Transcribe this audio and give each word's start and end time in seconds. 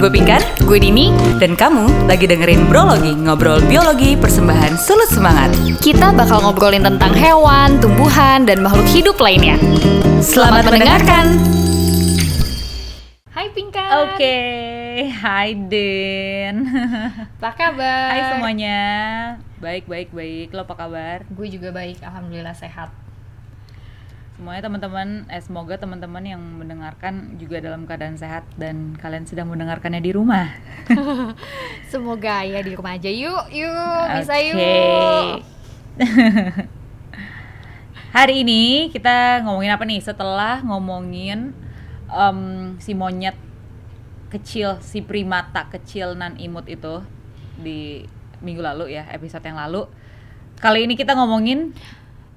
Gue 0.00 0.08
Pinkan, 0.08 0.40
Gue 0.64 0.80
Dini, 0.80 1.12
dan 1.36 1.52
kamu 1.52 2.08
lagi 2.08 2.24
dengerin 2.24 2.64
Brologi, 2.72 3.12
ngobrol 3.12 3.60
biologi 3.68 4.16
persembahan 4.16 4.80
Sulut 4.80 5.12
Semangat. 5.12 5.52
kita 5.84 6.16
bakal 6.16 6.40
ngobrolin 6.40 6.80
tentang 6.80 7.12
hewan, 7.12 7.76
tumbuhan, 7.84 8.48
dan 8.48 8.64
makhluk 8.64 8.88
hidup 8.88 9.20
lainnya. 9.20 9.60
Selamat 10.24 10.72
mendengarkan. 10.72 11.36
Hai 13.28 13.52
Pinkan. 13.52 13.88
Oke, 14.08 14.40
hai 15.20 15.52
Den. 15.68 16.64
Apa 17.36 17.52
kabar? 17.52 18.08
Hai 18.16 18.20
semuanya. 18.32 18.80
Baik, 19.60 19.84
baik, 19.84 20.16
baik. 20.16 20.56
Lo 20.56 20.64
apa 20.64 20.80
kabar? 20.80 21.28
Gue 21.28 21.52
juga 21.52 21.76
baik, 21.76 22.00
alhamdulillah 22.00 22.56
sehat. 22.56 22.88
Semuanya 24.40 24.72
teman-teman, 24.72 25.28
eh 25.28 25.42
semoga 25.44 25.76
teman-teman 25.76 26.24
yang 26.24 26.40
mendengarkan 26.40 27.36
juga 27.36 27.60
dalam 27.60 27.84
keadaan 27.84 28.16
sehat 28.16 28.48
dan 28.56 28.96
kalian 28.96 29.28
sedang 29.28 29.52
mendengarkannya 29.52 30.00
di 30.00 30.16
rumah. 30.16 30.48
Semoga 31.92 32.40
ya 32.48 32.64
di 32.64 32.72
rumah 32.72 32.96
aja 32.96 33.12
yuk, 33.12 33.52
yuk 33.52 34.00
bisa 34.16 34.40
Oke. 34.40 34.48
yuk. 34.48 35.44
Hari 38.16 38.40
ini 38.40 38.88
kita 38.88 39.44
ngomongin 39.44 39.76
apa 39.76 39.84
nih? 39.84 40.00
Setelah 40.00 40.64
ngomongin 40.64 41.52
em, 42.08 42.40
si 42.80 42.96
monyet 42.96 43.36
kecil, 44.32 44.80
si 44.80 45.04
primata 45.04 45.68
kecil 45.68 46.16
nan 46.16 46.40
imut 46.40 46.64
itu 46.64 47.04
di 47.60 48.08
minggu 48.40 48.64
lalu 48.64 48.96
ya, 48.96 49.04
episode 49.12 49.44
yang 49.44 49.60
lalu. 49.60 49.84
Kali 50.64 50.88
ini 50.88 50.96
kita 50.96 51.12
ngomongin 51.12 51.76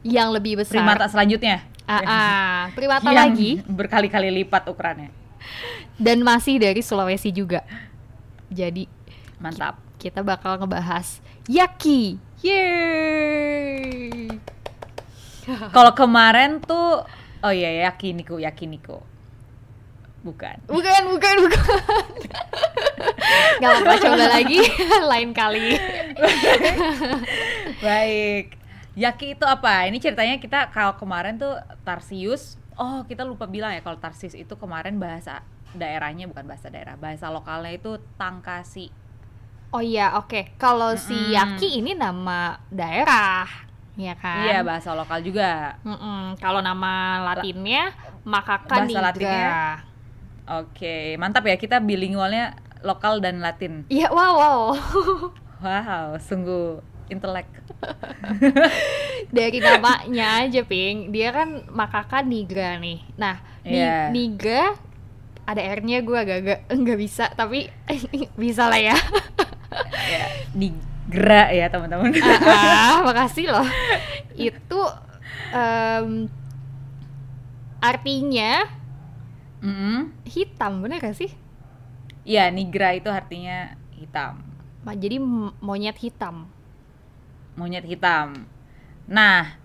Yang 0.04 0.30
lebih 0.36 0.60
besar. 0.60 0.84
primata 0.84 1.08
selanjutnya. 1.08 1.72
Ah, 1.84 2.00
ah, 2.00 2.62
primata 2.72 3.12
yang 3.12 3.36
lagi 3.36 3.60
berkali-kali 3.68 4.32
lipat 4.44 4.72
ukurannya. 4.72 5.12
dan 6.00 6.24
masih 6.24 6.56
dari 6.56 6.80
Sulawesi 6.80 7.30
juga. 7.30 7.60
Jadi 8.48 8.88
Mantap. 9.38 9.76
kita 10.00 10.24
bakal 10.24 10.56
ngebahas 10.56 11.20
yaki. 11.46 12.16
Yeay. 12.40 14.32
Kalau 15.76 15.92
kemarin 15.92 16.64
tuh 16.64 17.04
oh 17.44 17.52
iya 17.52 17.92
yakiniku 17.92 18.40
yakiniku. 18.40 19.04
Bukan. 20.24 20.56
Bukan, 20.72 21.02
bukan, 21.12 21.36
bukan. 21.44 21.84
Gak 23.60 23.68
apa-apa, 23.68 23.94
coba 24.00 24.26
lagi 24.32 24.64
lain 25.12 25.36
kali. 25.36 25.76
Baik. 27.84 28.56
Yaki 28.94 29.34
itu 29.34 29.46
apa? 29.46 29.90
Ini 29.90 29.98
ceritanya 29.98 30.38
kita 30.38 30.70
kalau 30.70 30.94
kemarin 31.02 31.42
tuh 31.42 31.58
Tarsius. 31.82 32.62
Oh, 32.78 33.02
kita 33.06 33.26
lupa 33.26 33.50
bilang 33.50 33.74
ya 33.74 33.82
kalau 33.82 33.98
Tarsius 33.98 34.38
itu 34.38 34.54
kemarin 34.54 35.02
bahasa 35.02 35.42
daerahnya 35.74 36.30
bukan 36.30 36.46
bahasa 36.46 36.70
daerah, 36.70 36.94
bahasa 36.98 37.34
lokalnya 37.34 37.74
itu 37.74 37.98
Tangkasi. 38.22 38.94
Oh 39.74 39.82
iya, 39.82 40.14
oke. 40.22 40.54
Kalau 40.62 40.94
si 40.94 41.18
Mm-mm. 41.18 41.34
Yaki 41.34 41.82
ini 41.82 41.98
nama 41.98 42.62
daerah, 42.70 43.50
ya 43.98 44.14
kan? 44.14 44.46
Iya, 44.46 44.62
bahasa 44.62 44.94
lokal 44.94 45.26
juga. 45.26 45.82
Mm-mm. 45.82 46.38
Kalau 46.38 46.62
nama 46.62 47.26
Latinnya 47.34 47.90
Makaka 48.22 48.70
Bahasa 48.86 48.86
nigra. 48.86 49.02
Latinnya? 49.10 49.50
Oke, 50.62 51.18
mantap 51.18 51.50
ya 51.50 51.58
kita 51.58 51.82
bilingualnya 51.82 52.54
lokal 52.86 53.18
dan 53.18 53.42
Latin. 53.42 53.90
Iya, 53.90 54.14
wow, 54.14 54.34
wow. 54.38 54.62
Wow, 55.64 56.20
sungguh 56.20 56.84
intelek. 57.10 57.48
Dari 59.36 59.60
namanya 59.60 60.44
aja, 60.44 60.62
Ping. 60.64 61.10
Dia 61.10 61.32
kan 61.32 61.68
Makaka 61.70 62.22
nigra 62.22 62.78
nih. 62.78 63.00
Nah, 63.16 63.40
ni- 63.64 63.80
Iya. 63.80 64.10
nigra 64.10 64.76
ada 65.44 65.60
R-nya 65.60 66.00
gue 66.00 66.16
agak-agak 66.16 66.60
nggak 66.72 67.00
bisa, 67.00 67.28
tapi 67.34 67.68
bisa 68.40 68.72
lah 68.72 68.80
ya. 68.80 68.96
ya, 70.08 70.24
digerak 70.56 71.50
ya 71.52 71.66
teman-teman. 71.68 72.16
ah, 72.16 72.40
ah, 72.40 72.96
makasih 73.04 73.52
loh. 73.52 73.68
Itu 74.34 74.80
em, 75.52 76.32
artinya 77.84 78.64
Mm-mm. 79.60 80.12
hitam, 80.24 80.80
bener 80.80 81.00
gak 81.00 81.16
sih? 81.16 81.32
Iya, 82.24 82.48
nigra 82.52 82.96
itu 82.96 83.12
artinya 83.12 83.76
hitam, 83.92 84.40
Jadi 84.86 85.20
monyet 85.60 86.00
hitam. 86.00 86.48
Monyet 87.56 87.86
hitam. 87.86 88.46
Nah, 89.08 89.58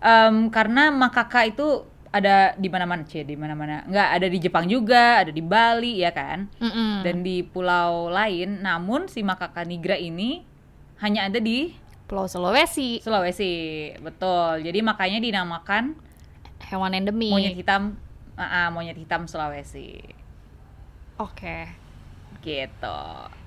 em, 0.00 0.50
karena 0.50 0.90
makaka 0.90 1.44
itu 1.46 1.84
ada 2.08 2.56
di 2.56 2.72
mana-mana, 2.72 3.04
cie, 3.04 3.20
di 3.22 3.36
mana-mana. 3.36 3.84
Nggak 3.84 4.08
ada 4.16 4.26
di 4.26 4.38
Jepang 4.40 4.64
juga, 4.64 5.20
ada 5.22 5.32
di 5.32 5.44
Bali 5.44 6.00
ya 6.00 6.08
kan, 6.10 6.48
Mm-mm. 6.56 7.04
dan 7.04 7.20
di 7.20 7.44
pulau 7.44 8.08
lain. 8.08 8.64
Namun 8.64 9.12
si 9.12 9.20
makaka 9.20 9.62
nigra 9.68 9.94
ini 9.94 10.40
hanya 11.04 11.28
ada 11.28 11.38
di 11.38 11.76
Pulau 12.08 12.24
Sulawesi, 12.24 13.04
Sulawesi, 13.04 13.92
betul. 14.00 14.64
Jadi 14.64 14.80
makanya 14.80 15.20
dinamakan 15.20 15.92
hewan 16.72 16.96
endemik. 16.96 17.28
monyet 17.28 17.52
hitam, 17.52 18.00
ah, 18.40 18.64
ah, 18.64 18.66
monyet 18.72 18.96
hitam 18.96 19.28
Sulawesi, 19.28 20.00
Oke. 21.20 21.68
gitu. 22.40 23.00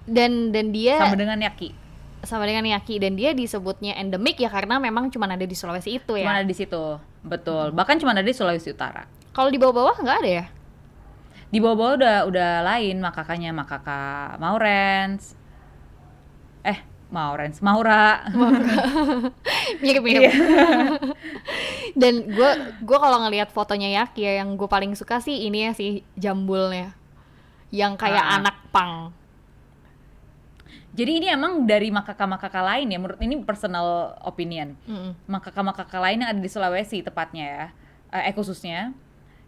Dan 0.05 0.53
dan 0.53 0.69
dia 0.69 1.01
Sama 1.01 1.17
dengan 1.17 1.41
yaki. 1.41 1.73
Sama 2.21 2.45
dengan 2.45 2.63
Yaki 2.63 2.97
dan 2.97 3.13
dia 3.13 3.31
disebutnya 3.31 3.95
endemik 3.95 4.37
ya 4.37 4.47
karena 4.47 4.77
memang 4.77 5.09
cuma 5.09 5.25
ada 5.25 5.41
di 5.41 5.53
Sulawesi 5.53 5.97
itu 5.97 6.13
Cuma 6.13 6.37
ya. 6.37 6.41
ada 6.41 6.47
di 6.47 6.53
situ, 6.53 6.83
betul. 7.21 7.69
Bahkan 7.71 7.97
cuma 7.97 8.13
ada 8.13 8.21
di 8.21 8.31
Sulawesi 8.31 8.71
Utara. 8.71 9.05
Kalau 9.31 9.47
di 9.47 9.57
bawah-bawah 9.57 9.97
nggak 9.97 10.17
ada 10.21 10.29
ya? 10.29 10.45
Di 11.47 11.57
bawah-bawah 11.57 11.93
udah 11.97 12.15
udah 12.27 12.51
lain 12.63 12.99
makakanya 12.99 13.51
makaka 13.51 13.99
Maurens. 14.37 15.35
Eh, 16.61 16.79
Maurens, 17.09 17.59
Maura. 17.59 18.23
Mirip-mirip. 19.83 20.29
Iya. 20.29 20.33
dan 22.01 22.13
gue 22.23 22.51
gue 22.79 22.97
kalau 22.97 23.17
ngelihat 23.27 23.51
fotonya 23.51 23.89
Yaki 23.99 24.23
ya 24.23 24.43
yang 24.43 24.55
gue 24.55 24.67
paling 24.67 24.95
suka 24.95 25.19
sih 25.19 25.43
ini 25.43 25.67
ya 25.67 25.71
sih 25.73 26.05
jambulnya. 26.15 26.95
Yang 27.71 27.93
kayak 27.99 28.23
Ah. 28.23 28.35
anak 28.39 28.55
pang. 28.71 29.11
Jadi 30.91 31.23
ini 31.23 31.27
emang 31.27 31.63
dari 31.63 31.87
makaka-makaka 31.87 32.59
lain 32.59 32.91
ya, 32.91 32.99
menurut 32.99 33.15
ini 33.17 33.39
personal 33.41 34.11
opinion. 34.21 34.75
Mm-mm. 34.83 35.15
Makaka-makaka 35.23 35.97
lain 35.97 36.19
yang 36.19 36.29
ada 36.29 36.41
di 36.41 36.47
Sulawesi 36.47 36.99
tepatnya 36.99 37.45
ya, 37.47 37.65
eh 38.11 38.27
eh, 38.27 38.33
khususnya, 38.35 38.91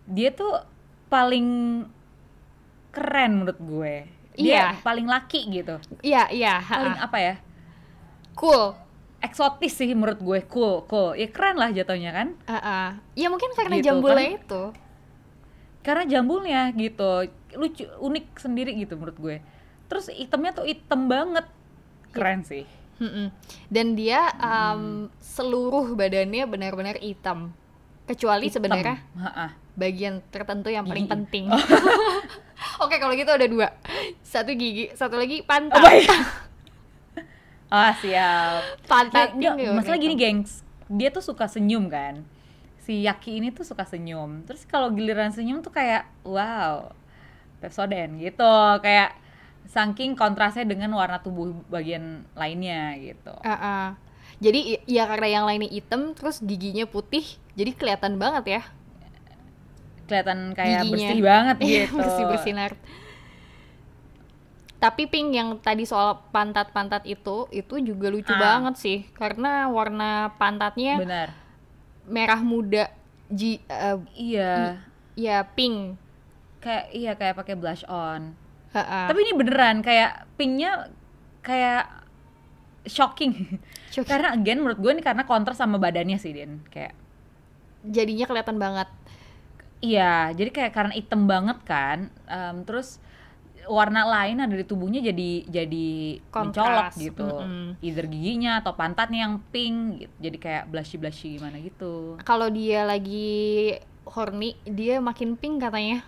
dia 0.05 0.31
tuh 0.31 0.63
paling 1.07 1.47
keren 2.89 3.31
menurut 3.37 3.59
gue. 3.59 3.95
Dia 4.33 4.73
Iya. 4.73 4.81
paling 4.81 5.05
laki 5.05 5.39
gitu. 5.51 5.77
Iya, 5.99 6.31
iya, 6.31 6.57
ha-ha. 6.57 6.75
Paling 6.79 6.97
apa 7.01 7.17
ya? 7.19 7.35
cool. 8.33 8.73
Eksotis 9.19 9.71
sih 9.73 9.93
menurut 9.93 10.19
gue, 10.19 10.39
cool, 10.47 10.83
cool. 10.85 11.13
Ya 11.13 11.27
keren 11.27 11.55
lah 11.55 11.69
jatuhnya 11.69 12.11
kan. 12.11 12.27
Ha-ha. 12.43 12.97
Ya 13.13 13.27
mungkin 13.27 13.51
karena 13.53 13.77
Gitu, 13.77 13.87
jambulnya 13.89 14.15
kan? 14.31 14.39
itu. 14.39 14.63
karena 15.83 16.07
jambulnya 16.07 16.71
gitu 16.71 17.27
lucu 17.59 17.83
unik 17.83 18.39
sendiri 18.39 18.71
gitu 18.71 18.95
menurut 18.95 19.19
gue 19.19 19.35
terus 19.85 20.09
itemnya 20.09 20.51
tuh 20.53 20.65
item 20.65 21.01
banget 21.05 21.45
keren 22.09 22.41
sih 22.43 22.65
Mm-mm. 22.93 23.33
Dan 23.67 23.97
dia 23.97 24.31
um, 24.37 25.09
seluruh 25.17 25.97
badannya 25.97 26.45
benar-benar 26.45 27.01
hitam. 27.01 27.51
Kecuali 28.05 28.47
Hitam. 28.47 28.61
sebenarnya 28.61 29.01
Ha-ah. 29.17 29.49
bagian 29.73 30.21
tertentu 30.29 30.69
yang 30.69 30.85
paling 30.85 31.09
Gigi. 31.09 31.13
penting. 31.17 31.45
Oke, 32.85 33.01
kalau 33.01 33.17
gitu 33.17 33.33
ada 33.33 33.49
dua. 33.49 33.73
Satu 34.21 34.53
gigi, 34.53 34.93
satu 34.93 35.17
lagi 35.17 35.41
pantat. 35.41 35.73
oh 35.73 35.83
baik 35.83 36.05
ah 37.73 37.89
siap 37.97 38.85
Pantat 38.85 39.33
Nah, 39.33 39.57
enggak, 39.57 39.73
masalah 39.73 39.97
gini 39.97 40.13
gengs 40.13 40.61
dia 40.85 41.09
tuh 41.09 41.25
suka 41.25 41.49
senyum 41.49 41.89
kan 41.89 42.21
si 42.77 43.01
Yaki 43.01 43.41
ini 43.41 43.49
tuh 43.49 43.65
suka 43.65 43.81
senyum 43.81 44.45
terus 44.45 44.61
kalau 44.69 44.93
giliran 44.93 45.33
senyum 45.33 45.65
tuh 45.65 45.73
kayak 45.73 46.05
wow 46.21 46.93
Pepsodent 47.57 48.21
gitu 48.21 48.53
kayak 48.77 49.17
saking 49.65 50.13
kontrasnya 50.13 50.63
dengan 50.63 50.91
warna 50.91 51.17
tubuh 51.17 51.51
bagian 51.67 52.27
lainnya 52.33 52.93
gitu 52.97 53.33
Jadi 54.37 54.59
i- 54.75 54.83
ya 54.89 55.07
karena 55.07 55.39
yang 55.39 55.45
lainnya 55.47 55.71
hitam, 55.71 56.11
terus 56.11 56.43
giginya 56.43 56.83
putih, 56.83 57.23
jadi 57.55 57.71
kelihatan 57.71 58.19
banget 58.19 58.59
ya. 58.59 58.61
kelihatan 60.03 60.51
kayak 60.51 60.83
Giginya. 60.83 60.91
bersih 60.91 61.21
banget 61.23 61.57
Iya, 61.63 61.81
gitu 61.87 61.95
bersih 61.95 62.25
bersinar. 62.27 62.71
Tapi 64.77 65.07
pink 65.07 65.31
yang 65.31 65.49
tadi 65.63 65.87
soal 65.87 66.19
pantat-pantat 66.35 67.07
itu, 67.07 67.47
itu 67.49 67.79
juga 67.79 68.11
lucu 68.11 68.35
Ah. 68.35 68.39
banget 68.59 68.75
sih, 68.75 68.99
karena 69.15 69.71
warna 69.71 70.35
pantatnya 70.35 70.99
benar 70.99 71.31
merah 72.03 72.43
muda, 72.43 72.91
ji, 73.31 73.63
eh, 73.63 73.95
iya 74.13 74.83
ya 75.15 75.39
pink. 75.47 75.95
kayak 76.59 76.85
iya 76.91 77.11
kayak 77.15 77.35
pakai 77.37 77.55
blush 77.55 77.87
on. 77.87 78.35
Ha-ha. 78.73 79.07
Tapi 79.09 79.19
ini 79.21 79.33
beneran 79.37 79.85
kayak 79.85 80.25
pinknya 80.35 80.89
kayak 81.45 81.85
shocking. 82.89 83.61
Shocking. 83.93 84.09
karena 84.09 84.33
again 84.33 84.59
menurut 84.59 84.81
gue 84.81 84.91
ini 84.91 85.03
karena 85.05 85.23
kontras 85.29 85.61
sama 85.61 85.77
badannya 85.77 86.17
sih 86.17 86.33
Din. 86.33 86.65
Kayak 86.73 86.97
jadinya 87.85 88.25
kelihatan 88.25 88.57
banget. 88.57 88.89
iya, 89.83 90.31
jadi 90.31 90.47
kayak 90.47 90.71
karena 90.71 90.93
item 90.95 91.27
banget 91.27 91.59
kan. 91.67 92.07
em, 92.25 92.63
terus 92.63 93.03
warna 93.67 94.03
lain 94.03 94.43
ada 94.43 94.55
di 94.55 94.65
tubuhnya 94.67 94.99
jadi 94.99 95.47
jadi 95.47 95.87
Kontras. 96.31 96.55
mencolok 96.55 96.89
gitu. 96.99 97.27
Mm-mm. 97.27 97.67
Either 97.83 98.05
giginya 98.07 98.59
atau 98.63 98.75
pantatnya 98.75 99.27
yang 99.27 99.39
pink 99.51 100.07
gitu. 100.07 100.15
Jadi 100.19 100.37
kayak 100.39 100.63
blushy-blushy 100.71 101.39
gimana 101.39 101.59
gitu. 101.59 102.15
Kalau 102.23 102.47
dia 102.51 102.83
lagi 102.87 103.75
horny, 104.07 104.55
dia 104.67 104.99
makin 104.99 105.35
pink 105.39 105.63
katanya. 105.63 106.03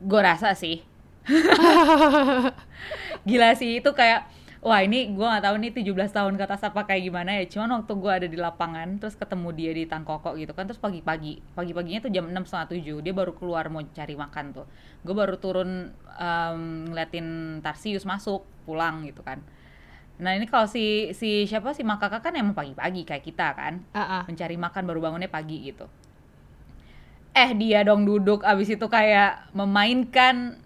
Gue 0.00 0.20
rasa 0.20 0.52
sih. 0.52 0.84
Gila 3.28 3.50
sih 3.58 3.82
itu 3.82 3.90
kayak 3.92 4.30
wah 4.66 4.82
ini 4.82 5.14
gue 5.14 5.26
nggak 5.26 5.44
tahu 5.46 5.56
nih 5.62 5.70
17 5.74 6.10
tahun 6.10 6.34
ke 6.38 6.42
atas 6.46 6.62
apa 6.66 6.86
kayak 6.86 7.02
gimana 7.06 7.30
ya. 7.38 7.44
Cuman 7.50 7.82
waktu 7.82 7.92
gue 7.98 8.12
ada 8.12 8.28
di 8.30 8.38
lapangan 8.38 8.98
terus 8.98 9.14
ketemu 9.18 9.48
dia 9.54 9.70
di 9.74 9.84
Tangkoko 9.86 10.34
gitu 10.38 10.52
kan 10.54 10.66
terus 10.66 10.78
pagi-pagi 10.82 11.42
pagi-paginya 11.54 12.00
tuh 12.06 12.10
jam 12.14 12.26
6 12.30 12.46
setengah 12.46 12.68
tujuh 12.74 12.96
dia 13.02 13.14
baru 13.14 13.32
keluar 13.34 13.66
mau 13.70 13.82
cari 13.82 14.14
makan 14.14 14.44
tuh. 14.54 14.66
Gue 15.06 15.14
baru 15.14 15.38
turun 15.38 15.90
em, 16.18 16.60
ngeliatin 16.90 17.58
Tarsius 17.62 18.06
masuk 18.06 18.42
pulang 18.66 19.06
gitu 19.06 19.22
kan. 19.22 19.42
Nah 20.16 20.32
ini 20.32 20.48
kalau 20.48 20.64
si 20.64 21.12
si 21.12 21.44
siapa 21.44 21.76
si 21.76 21.84
Makaka 21.84 22.24
kan 22.24 22.32
emang 22.34 22.56
pagi-pagi 22.56 23.04
kayak 23.04 23.24
kita 23.26 23.52
kan 23.52 23.84
Ah, 23.92 24.00
ah. 24.00 24.22
mencari 24.24 24.56
makan 24.56 24.82
baru 24.88 25.00
bangunnya 25.04 25.28
pagi 25.28 25.60
gitu. 25.68 25.84
Eh 27.36 27.52
dia 27.52 27.84
dong 27.84 28.08
duduk 28.08 28.40
abis 28.48 28.80
itu 28.80 28.86
kayak 28.88 29.52
memainkan 29.52 30.56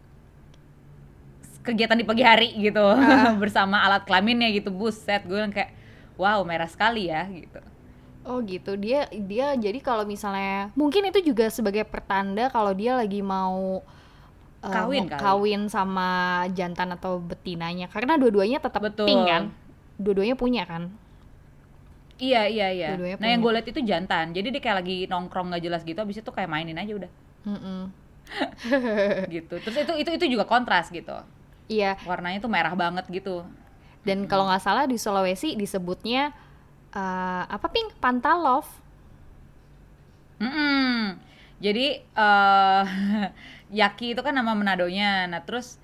kegiatan 1.61 1.95
di 1.95 2.05
pagi 2.05 2.23
hari 2.23 2.49
gitu 2.57 2.83
bersama 3.43 3.83
alat 3.83 4.05
kelaminnya 4.05 4.49
gitu 4.51 4.71
buset 4.71 5.23
gue 5.23 5.37
yang 5.37 5.53
kayak 5.53 5.73
wow 6.17 6.41
merah 6.43 6.67
sekali 6.67 7.07
ya 7.07 7.25
gitu 7.27 7.61
Oh 8.21 8.45
gitu. 8.45 8.77
Dia 8.77 9.09
dia 9.09 9.57
jadi 9.57 9.81
kalau 9.81 10.05
misalnya 10.05 10.69
mungkin 10.77 11.09
itu 11.09 11.25
juga 11.25 11.49
sebagai 11.49 11.89
pertanda 11.89 12.53
kalau 12.53 12.77
dia 12.77 12.93
lagi 12.93 13.25
mau 13.25 13.81
eh, 14.61 14.69
Kawin 14.69 15.09
kali. 15.09 15.17
kawin 15.17 15.62
sama 15.67 16.09
jantan 16.53 16.93
atau 16.93 17.17
betinanya 17.17 17.89
karena 17.89 18.21
dua-duanya 18.21 18.61
tetap 18.61 18.85
Betul. 18.85 19.09
pink 19.09 19.25
kan. 19.25 19.43
Dua-duanya 19.97 20.37
punya 20.37 20.69
kan. 20.69 20.93
iya 22.21 22.45
iya 22.45 22.69
iya 22.69 22.89
Dua-duanya 22.93 23.17
nah 23.17 23.29
yang 23.33 23.41
punya. 23.41 23.45
gue 23.49 23.53
lihat 23.57 23.67
itu 23.73 23.81
jantan 23.81 24.27
jadi 24.31 24.49
dia 24.53 24.61
kayak 24.61 24.77
lagi 24.85 24.97
nongkrong 25.09 25.47
nggak 25.49 25.62
jelas 25.65 25.81
gitu 25.81 25.97
abis 25.97 26.21
itu 26.21 26.29
kayak 26.29 26.53
mainin 26.53 26.77
aja 26.77 26.93
udah 26.93 27.11
Mm-mm. 27.49 27.81
gitu 29.35 29.55
terus 29.59 29.77
itu 29.81 29.93
itu 29.97 30.11
itu 30.21 30.27
juga 30.37 30.45
kontras 30.45 30.93
gitu 30.93 31.17
Iya. 31.71 31.95
warnanya 32.03 32.39
tuh 32.45 32.51
merah 32.51 32.75
banget 32.75 33.07
gitu 33.09 33.47
Dan 34.03 34.25
kalau 34.27 34.49
nggak 34.49 34.65
salah 34.65 34.85
di 34.89 34.97
Sulawesi 34.97 35.55
disebutnya 35.55 36.33
eh, 36.93 37.45
apa 37.47 37.67
pink 37.75 37.95
pantalov. 38.03 38.65
Mm-mm. 40.41 41.21
Jadi 41.61 41.87
eh 42.01 42.85
Yaki 43.81 44.17
itu 44.17 44.21
kan 44.27 44.35
nama 44.35 44.53
Menadonya. 44.57 45.29
Nah, 45.31 45.41
terus 45.47 45.79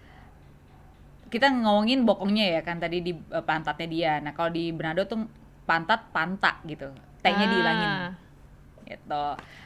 kita 1.27 1.47
ngomongin 1.50 2.06
bokongnya 2.09 2.47
ya 2.59 2.61
kan 2.62 2.77
tadi 2.79 2.99
di 3.06 3.12
eh, 3.15 3.44
pantatnya 3.44 3.87
dia. 3.94 4.12
Nah, 4.25 4.33
kalau 4.37 4.50
di 4.55 4.71
Manado 4.77 5.03
tuh 5.11 5.27
pantat 5.69 6.00
panta 6.15 6.62
gitu. 6.71 6.88
T-nya 7.23 7.47
Ah. 7.47 7.50
dihilangin 7.53 7.93
gitu. 8.87 9.25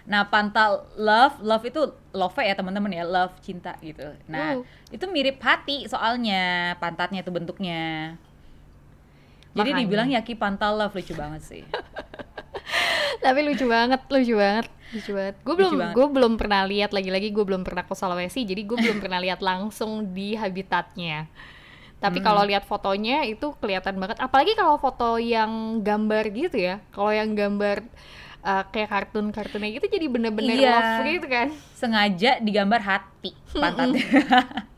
Nah, 0.09 0.27
pantal 0.33 0.89
love, 0.97 1.39
love 1.45 1.65
itu 1.69 1.93
love 2.17 2.35
ya 2.41 2.57
teman-teman 2.57 2.91
ya, 2.91 3.05
love 3.05 3.37
cinta 3.45 3.77
gitu. 3.85 4.17
Nah, 4.27 4.59
Uh. 4.59 4.65
itu 4.91 5.05
mirip 5.07 5.39
hati 5.45 5.87
soalnya 5.87 6.75
pantatnya 6.81 7.21
itu 7.21 7.31
bentuknya. 7.31 8.17
Jadi 9.53 9.71
Makanya. 9.75 9.83
dibilang 9.85 10.09
Yaki 10.09 10.35
pantal 10.39 10.81
love 10.81 10.95
lucu 10.95 11.13
banget 11.13 11.43
sih. 11.45 11.63
Tapi 13.25 13.41
lucu 13.45 13.67
banget, 13.69 14.01
lucu 14.09 14.35
banget, 14.39 14.67
lucu 14.95 15.11
banget. 15.13 15.35
Gue 15.45 15.55
belum, 15.59 15.75
gue 15.93 16.07
belum 16.07 16.33
pernah 16.41 16.65
lihat 16.65 16.95
lagi-lagi 16.95 17.29
gue 17.35 17.45
belum 17.45 17.67
pernah 17.67 17.85
ke 17.85 17.93
Sulawesi, 17.93 18.47
jadi 18.47 18.63
gue 18.65 18.79
belum 18.79 18.99
pernah 19.03 19.21
lihat 19.21 19.45
langsung 19.45 20.15
di 20.17 20.39
habitatnya. 20.39 21.29
Tapi 22.01 22.25
kalau 22.25 22.49
lihat 22.49 22.65
fotonya 22.65 23.29
itu 23.29 23.53
kelihatan 23.61 24.01
banget. 24.01 24.17
Apalagi 24.25 24.57
kalau 24.57 24.81
foto 24.81 25.21
yang 25.21 25.85
gambar 25.85 26.33
gitu 26.33 26.57
ya. 26.57 26.81
Kalau 26.97 27.13
yang 27.13 27.37
gambar 27.37 27.85
uh, 28.41 28.65
kayak 28.69 28.89
kartun-kartunnya 28.89 29.71
gitu 29.73 29.87
jadi 29.87 30.07
bener-bener 30.07 30.57
Iya. 30.57 30.73
love 30.73 31.09
gitu 31.09 31.27
kan. 31.27 31.49
sengaja 31.73 32.31
digambar 32.39 32.81
hati 32.81 33.33
pantatnya. 33.51 34.05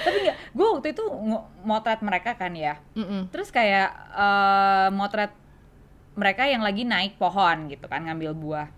Tapi 0.00 0.16
enggak, 0.20 0.36
gue 0.50 0.66
waktu 0.66 0.86
itu 0.92 1.04
motret 1.60 2.00
mereka 2.00 2.32
kan 2.34 2.52
ya. 2.52 2.80
Mm-mm. 2.94 3.28
Terus 3.28 3.48
kayak 3.48 3.88
eh, 4.10 4.88
motret 4.90 5.32
mereka 6.12 6.44
yang 6.44 6.60
lagi 6.60 6.84
naik 6.84 7.16
pohon 7.16 7.68
gitu 7.68 7.84
kan 7.84 8.00
ngambil 8.02 8.32
buah. 8.32 8.68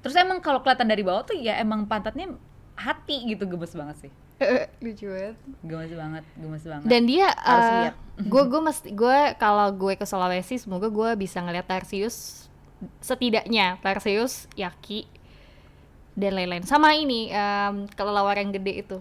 Terus 0.00 0.16
emang 0.16 0.40
kalau 0.40 0.60
kelihatan 0.60 0.88
dari 0.88 1.00
bawah 1.00 1.24
tuh 1.24 1.36
ya 1.36 1.56
emang 1.56 1.84
pantatnya 1.84 2.32
hati 2.76 3.28
gitu 3.28 3.44
gemes 3.44 3.72
banget 3.72 4.08
sih. 4.08 4.12
lucu 4.84 5.04
banget. 5.04 5.36
Gemes 5.60 5.92
banget, 5.92 6.24
gemes 6.34 6.64
banget. 6.64 6.86
Dan 6.88 7.02
dia 7.04 7.28
Harus 7.34 7.64
uh, 7.64 7.76
lihat. 7.84 7.94
gue 8.20 8.42
gue 8.46 8.60
mesti 8.60 8.88
gue 8.90 9.18
kalau 9.36 9.68
gue 9.70 9.92
ke 9.94 10.04
Sulawesi 10.04 10.56
semoga 10.56 10.88
gue 10.88 11.10
bisa 11.16 11.40
ngeliat 11.40 11.64
Tarsius 11.64 12.48
setidaknya 12.98 13.76
Tarsius 13.78 14.48
Yaki 14.52 15.04
dan 16.12 16.32
lain-lain 16.32 16.62
sama 16.62 16.92
ini 16.92 17.28
em, 17.28 17.88
kelelawar 17.90 18.36
yang 18.36 18.50
gede 18.50 18.74
itu 18.80 18.98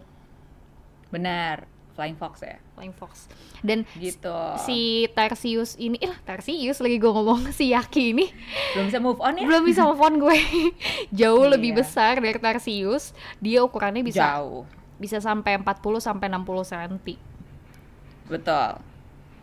Benar, 1.10 1.66
Flying 1.94 2.14
Fox 2.14 2.40
ya. 2.40 2.62
Flying 2.74 2.94
Fox 2.94 3.26
dan 3.60 3.84
Gitu. 3.94 4.38
si 4.62 4.80
Tarsius 5.10 5.76
ini 5.76 5.98
eh 5.98 6.16
Tarsius 6.22 6.78
lagi 6.78 6.96
gue 6.96 7.10
ngomong 7.10 7.50
si 7.50 7.74
Yaki 7.74 8.14
ini 8.14 8.30
Belum 8.72 8.86
bisa 8.88 9.00
move 9.00 9.20
on 9.20 9.36
ya? 9.36 9.44
belum 9.44 9.64
bisa 9.64 9.84
telepon 9.84 10.16
gue 10.18 10.38
jauh 11.20 11.44
lebih 11.46 11.74
Iya. 11.74 11.78
besar 11.78 12.14
dari 12.18 12.38
Tarsius 12.38 13.12
dia 13.38 13.60
ukurannya 13.60 14.00
bisa 14.02 14.38
Jauh. 14.38 14.64
bisa 14.96 15.18
sampai 15.18 15.58
40 15.58 15.66
sampai 15.98 16.28
60 16.28 16.46
cm 16.66 17.00
Betul. 18.30 18.72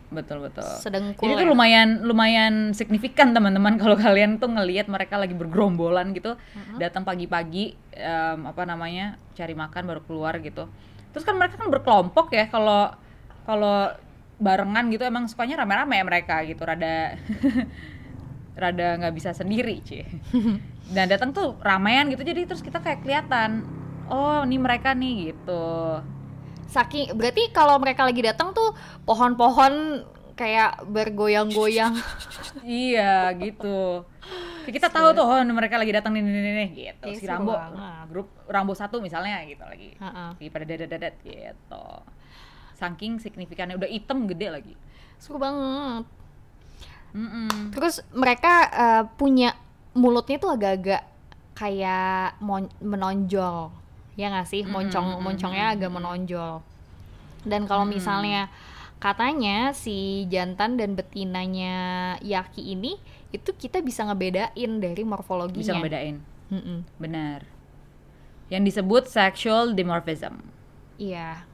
Betul 0.07 0.47
betul. 0.47 0.63
sedengkul 0.63 1.27
Jadi 1.27 1.33
itu 1.35 1.43
ya. 1.43 1.51
lumayan 1.51 1.89
lumayan 2.07 2.53
signifikan 2.71 3.35
teman-teman 3.35 3.75
kalau 3.75 3.99
kalian 4.05 4.39
tuh 4.39 4.47
ngelihat 4.47 4.87
mereka 4.87 5.19
lagi 5.19 5.35
bergerombolan 5.35 6.15
gitu, 6.15 6.39
datang 6.79 7.03
pagi-pagi 7.03 7.75
em, 7.91 8.39
apa 8.47 8.63
namanya 8.63 9.19
cari 9.35 9.51
makan 9.51 9.83
baru 9.83 10.01
keluar 10.07 10.39
gitu. 10.39 10.71
Terus 11.11 11.27
kan 11.27 11.35
mereka 11.35 11.59
kan 11.59 11.67
berkelompok 11.67 12.31
ya 12.31 12.47
kalau 12.47 12.95
kalau 13.43 13.91
barengan 14.39 14.87
gitu 14.93 15.03
emang 15.03 15.27
sukanya 15.27 15.65
rame-rame 15.65 15.99
ya 15.99 16.05
mereka 16.07 16.35
gitu, 16.47 16.63
rada 16.63 17.19
rada 18.61 18.87
nggak 19.03 19.15
bisa 19.15 19.35
sendiri 19.35 19.83
cie. 19.83 20.07
Dan 20.95 21.11
datang 21.11 21.35
tuh 21.35 21.59
ramean 21.59 22.07
gitu 22.15 22.23
jadi 22.23 22.47
terus 22.47 22.63
kita 22.63 22.79
kayak 22.79 23.03
kelihatan 23.03 23.67
oh 24.07 24.47
ini 24.47 24.55
mereka 24.55 24.95
nih 24.95 25.35
gitu. 25.35 25.99
Saking 26.67 27.15
berarti 27.15 27.49
kalau 27.55 27.79
mereka 27.79 28.03
lagi 28.03 28.21
datang 28.21 28.51
tuh 28.51 28.75
pohon-pohon 29.07 30.03
kayak 30.37 30.85
bergoyang-goyang. 30.85 31.97
iya 32.63 33.33
gitu 33.33 34.05
kita 34.67 34.91
tahu 34.91 35.15
tuh 35.15 35.23
oh 35.23 35.39
mereka 35.47 35.79
lagi 35.79 35.95
datang 35.95 36.11
nih 36.11 36.19
nih 36.19 36.43
nih, 36.43 36.69
gitu 36.75 37.07
Iya, 37.07 37.17
si 37.17 37.25
Rambo 37.25 37.55
banget. 37.55 38.05
grup 38.11 38.27
Rambo 38.51 38.75
satu 38.75 38.99
misalnya 38.99 39.39
gitu 39.47 39.63
lagi 39.63 39.95
Heeh. 39.95 40.29
lagi 40.35 40.47
pada 40.51 40.65
dadat 40.67 40.89
dadat 40.91 41.15
gitu 41.23 41.87
saking 42.75 43.17
signifikannya 43.23 43.79
udah 43.79 43.87
hitam 43.87 44.27
gede 44.27 44.47
lagi 44.51 44.75
Seru 45.17 45.41
banget. 45.41 46.05
Mm-mm. 47.17 47.73
Terus 47.73 48.05
mereka 48.13 48.53
eh, 48.69 49.03
punya 49.17 49.57
mulutnya 49.97 50.37
tuh 50.37 50.53
agak-agak 50.53 51.01
kayak 51.57 52.37
menonjol. 52.77 53.73
Ya 54.17 54.33
nggak 54.33 54.47
sih? 54.49 54.61
Moncong 54.65 55.21
moncongnya 55.21 55.77
agak 55.77 55.93
menonjol. 55.93 56.59
Dan 57.45 57.69
kalau 57.69 57.85
misalnya 57.87 58.49
katanya 58.97 59.71
si 59.77 60.25
jantan 60.27 60.73
dan 60.75 60.97
betinanya 60.97 61.75
Yaki 62.19 62.73
ini 62.73 62.97
itu 63.29 63.53
kita 63.53 63.77
bisa 63.85 64.01
ngebedain 64.09 64.81
dari 64.81 65.03
morfologinya. 65.05 65.61
bisa 65.61 65.77
ngebedain 65.77 66.17
Mm-mm. 66.49 66.81
benar 66.97 67.45
yang 68.49 68.65
disebut 68.65 69.05
sexual 69.05 69.75
dimorphism 69.77 70.41
Iya. 70.97 71.45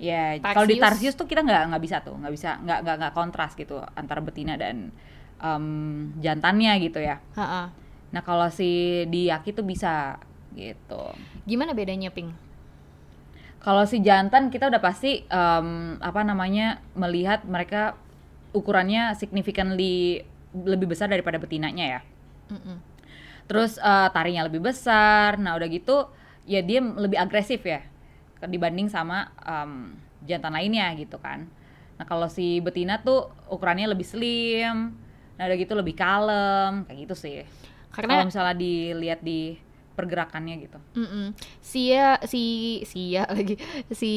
ya 0.00 0.40
kalau 0.40 0.64
di 0.64 0.80
Tarsius. 0.80 1.12
Tuh 1.18 1.28
kita 1.28 1.44
nggak 1.44 1.68
nggak 1.68 1.82
bisa 1.84 2.00
tuh 2.00 2.16
nggak 2.16 2.32
bisa 2.32 2.56
nggak 2.64 2.78
nggak 2.80 2.96
nggak 2.96 3.12
kontras 3.12 3.52
gitu 3.52 3.76
antara 3.92 4.24
betina 4.24 4.56
dan 4.56 4.88
em, 5.36 5.64
jantannya 6.16 6.72
gitu 6.80 6.96
ya 6.96 7.20
Ha-ha. 7.36 7.68
nah 8.08 8.22
kalau 8.24 8.48
si 8.48 9.04
di 9.12 9.28
Yaki 9.28 9.52
tuh 9.52 9.68
bisa 9.68 10.16
gitu 10.54 11.14
Gimana 11.46 11.74
bedanya 11.74 12.10
Pink? 12.10 12.34
Kalau 13.60 13.84
si 13.84 14.00
jantan 14.00 14.48
kita 14.48 14.72
udah 14.72 14.80
pasti 14.80 15.20
em, 15.28 15.68
apa 16.00 16.24
namanya 16.24 16.80
melihat 16.96 17.44
mereka 17.44 17.92
ukurannya 18.56 19.12
significantly 19.14 20.24
lebih 20.56 20.90
besar 20.90 21.12
daripada 21.12 21.36
betinanya 21.36 21.84
ya. 21.84 22.00
Mm-mm. 22.50 22.80
Terus 23.44 23.76
eh, 23.76 24.08
tarinya 24.16 24.48
lebih 24.48 24.64
besar. 24.64 25.36
Nah 25.36 25.60
udah 25.60 25.68
gitu 25.68 26.08
ya 26.48 26.64
dia 26.64 26.80
lebih 26.80 27.20
agresif 27.20 27.60
ya 27.68 27.84
dibanding 28.40 28.88
sama 28.88 29.28
em, 29.44 29.92
jantan 30.24 30.56
lainnya 30.56 30.88
gitu 30.96 31.20
kan. 31.20 31.44
Nah 32.00 32.08
kalau 32.08 32.32
si 32.32 32.64
betina 32.64 33.04
tuh 33.04 33.28
ukurannya 33.52 33.92
lebih 33.92 34.08
slim. 34.08 34.96
Nah 35.36 35.42
udah 35.44 35.56
gitu 35.60 35.76
lebih 35.76 36.00
kalem 36.00 36.88
kayak 36.88 36.98
gitu 37.04 37.12
sih. 37.12 37.44
Kalau 37.92 38.08
Karena 38.08 38.24
misalnya 38.24 38.56
dilihat 38.56 39.20
di 39.20 39.60
pergerakannya 40.00 40.54
gitu. 40.64 40.78
Mm-mm. 40.96 41.36
Sia 41.60 42.16
si 42.24 42.42
Sia 42.88 43.28
lagi 43.36 43.60
si 43.92 44.12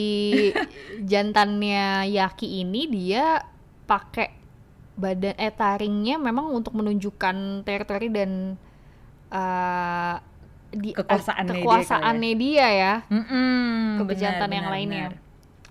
jantannya 1.12 2.08
Yaki 2.08 2.64
ini 2.64 2.88
dia 2.88 3.44
pakai 3.84 4.32
badan 4.96 5.36
eh 5.36 5.52
taringnya 5.52 6.16
memang 6.16 6.54
untuk 6.54 6.78
menunjukkan 6.78 7.66
teritori 7.66 8.08
dan 8.08 8.56
eh, 9.28 10.16
di, 10.74 10.90
Kekuasaannya 10.94 11.54
dia 11.54 11.62
kekuasaannya 11.62 12.34
dia, 12.34 12.68
ya 12.70 12.94
Mm-mm, 13.10 14.02
kebejantan 14.02 14.50
benar, 14.50 14.58
yang 14.58 14.66
benar, 14.66 14.74
lainnya 14.74 15.06
benar. 15.14 15.22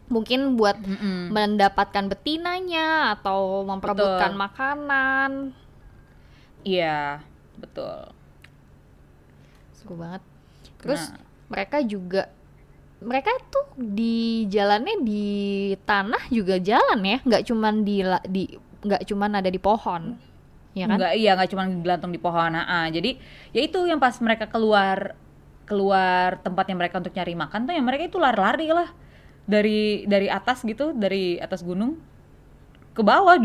mungkin 0.06 0.40
buat 0.54 0.78
Mm-mm. 0.78 1.30
mendapatkan 1.34 2.04
betinanya 2.06 3.18
atau 3.18 3.66
memperebutkan 3.66 4.34
Betul. 4.34 4.42
makanan 4.42 5.30
Iya, 6.62 7.18
betul. 7.58 8.06
Seru 9.82 9.98
banget 9.98 10.22
terus 10.78 11.02
Nah. 11.10 11.18
mereka 11.50 11.78
juga 11.82 12.22
mereka 13.02 13.34
tuh 13.50 13.66
di 13.76 14.46
jalannya 14.46 15.02
di 15.02 15.24
tanah 15.82 16.30
juga 16.30 16.56
jalan 16.62 17.02
ya 17.02 17.18
nggak 17.20 17.42
cuman 17.50 17.74
di 17.82 17.96
di 18.30 18.42
nggak 18.82 19.02
cuman 19.10 19.30
ada 19.42 19.50
di 19.50 19.58
pohon 19.58 20.14
ya 20.72 20.86
kan 20.86 20.96
Nggak, 20.96 21.12
iya 21.18 21.30
nggak 21.36 21.50
cuma 21.52 21.62
gelantung 21.68 22.12
di 22.14 22.20
pohon. 22.22 22.54
ah 22.54 22.86
jadi 22.88 23.18
ya 23.52 23.60
itu 23.60 23.78
yang 23.84 23.98
pas 23.98 24.14
mereka 24.22 24.46
keluar 24.48 25.18
keluar 25.68 26.38
tempatnya 26.40 26.74
mereka 26.78 26.98
untuk 26.98 27.12
nyari 27.12 27.34
makan 27.34 27.66
tuh 27.66 27.74
yang 27.76 27.84
mereka 27.84 28.06
itu 28.08 28.18
lari-lari 28.18 28.72
lah 28.72 28.88
dari 29.44 30.06
dari 30.06 30.30
atas 30.30 30.62
gitu 30.62 30.94
dari 30.94 31.36
atas 31.38 31.60
gunung 31.62 31.98
ke 32.92 33.00
bawah 33.00 33.36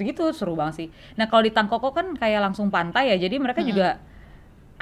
gitu 0.00 0.30
seru 0.30 0.54
banget 0.54 0.74
sih. 0.74 0.88
Nah 1.18 1.26
kalau 1.26 1.42
di 1.42 1.50
Tangkoko 1.50 1.90
kan 1.90 2.14
kayak 2.14 2.40
langsung 2.50 2.70
pantai 2.70 3.10
ya 3.12 3.16
jadi 3.18 3.36
mereka 3.38 3.60
juga 3.66 3.98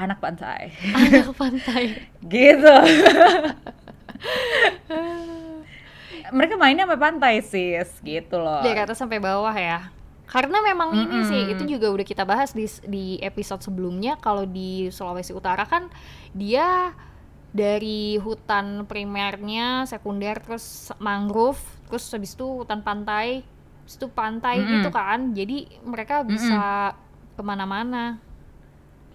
anak 0.01 0.19
pantai. 0.19 0.73
Anak 0.97 1.37
pantai. 1.41 1.85
Gitu. 2.25 2.75
mereka 6.31 6.55
mainnya 6.57 6.89
sampai 6.89 7.01
pantai 7.01 7.35
sis. 7.45 7.91
Gitu 8.01 8.37
loh. 8.41 8.65
dari 8.65 8.81
atas 8.81 8.97
sampai 8.97 9.21
bawah 9.21 9.53
ya. 9.53 9.93
Karena 10.31 10.63
memang 10.63 10.95
ini 10.95 11.27
sih 11.27 11.43
itu 11.51 11.67
juga 11.67 11.91
udah 11.91 12.07
kita 12.07 12.23
bahas 12.23 12.55
di 12.55 12.65
di 12.87 13.19
episode 13.21 13.61
sebelumnya. 13.61 14.17
Kalau 14.23 14.47
di 14.47 14.89
Sulawesi 14.89 15.35
Utara 15.35 15.67
kan 15.67 15.91
dia 16.31 16.95
dari 17.51 18.15
hutan 18.23 18.87
primernya 18.87 19.83
sekunder 19.91 20.39
terus 20.39 20.95
mangrove 21.03 21.59
terus 21.91 22.07
habis 22.15 22.39
itu 22.39 22.47
hutan 22.63 22.79
pantai 22.87 23.43
habis 23.83 23.99
itu 23.99 24.07
pantai 24.07 24.63
Mm-mm. 24.63 24.71
gitu 24.79 24.91
kan. 24.95 25.35
Jadi 25.35 25.67
mereka 25.83 26.23
bisa 26.23 26.95
ke 27.35 27.43
mana-mana 27.43 28.23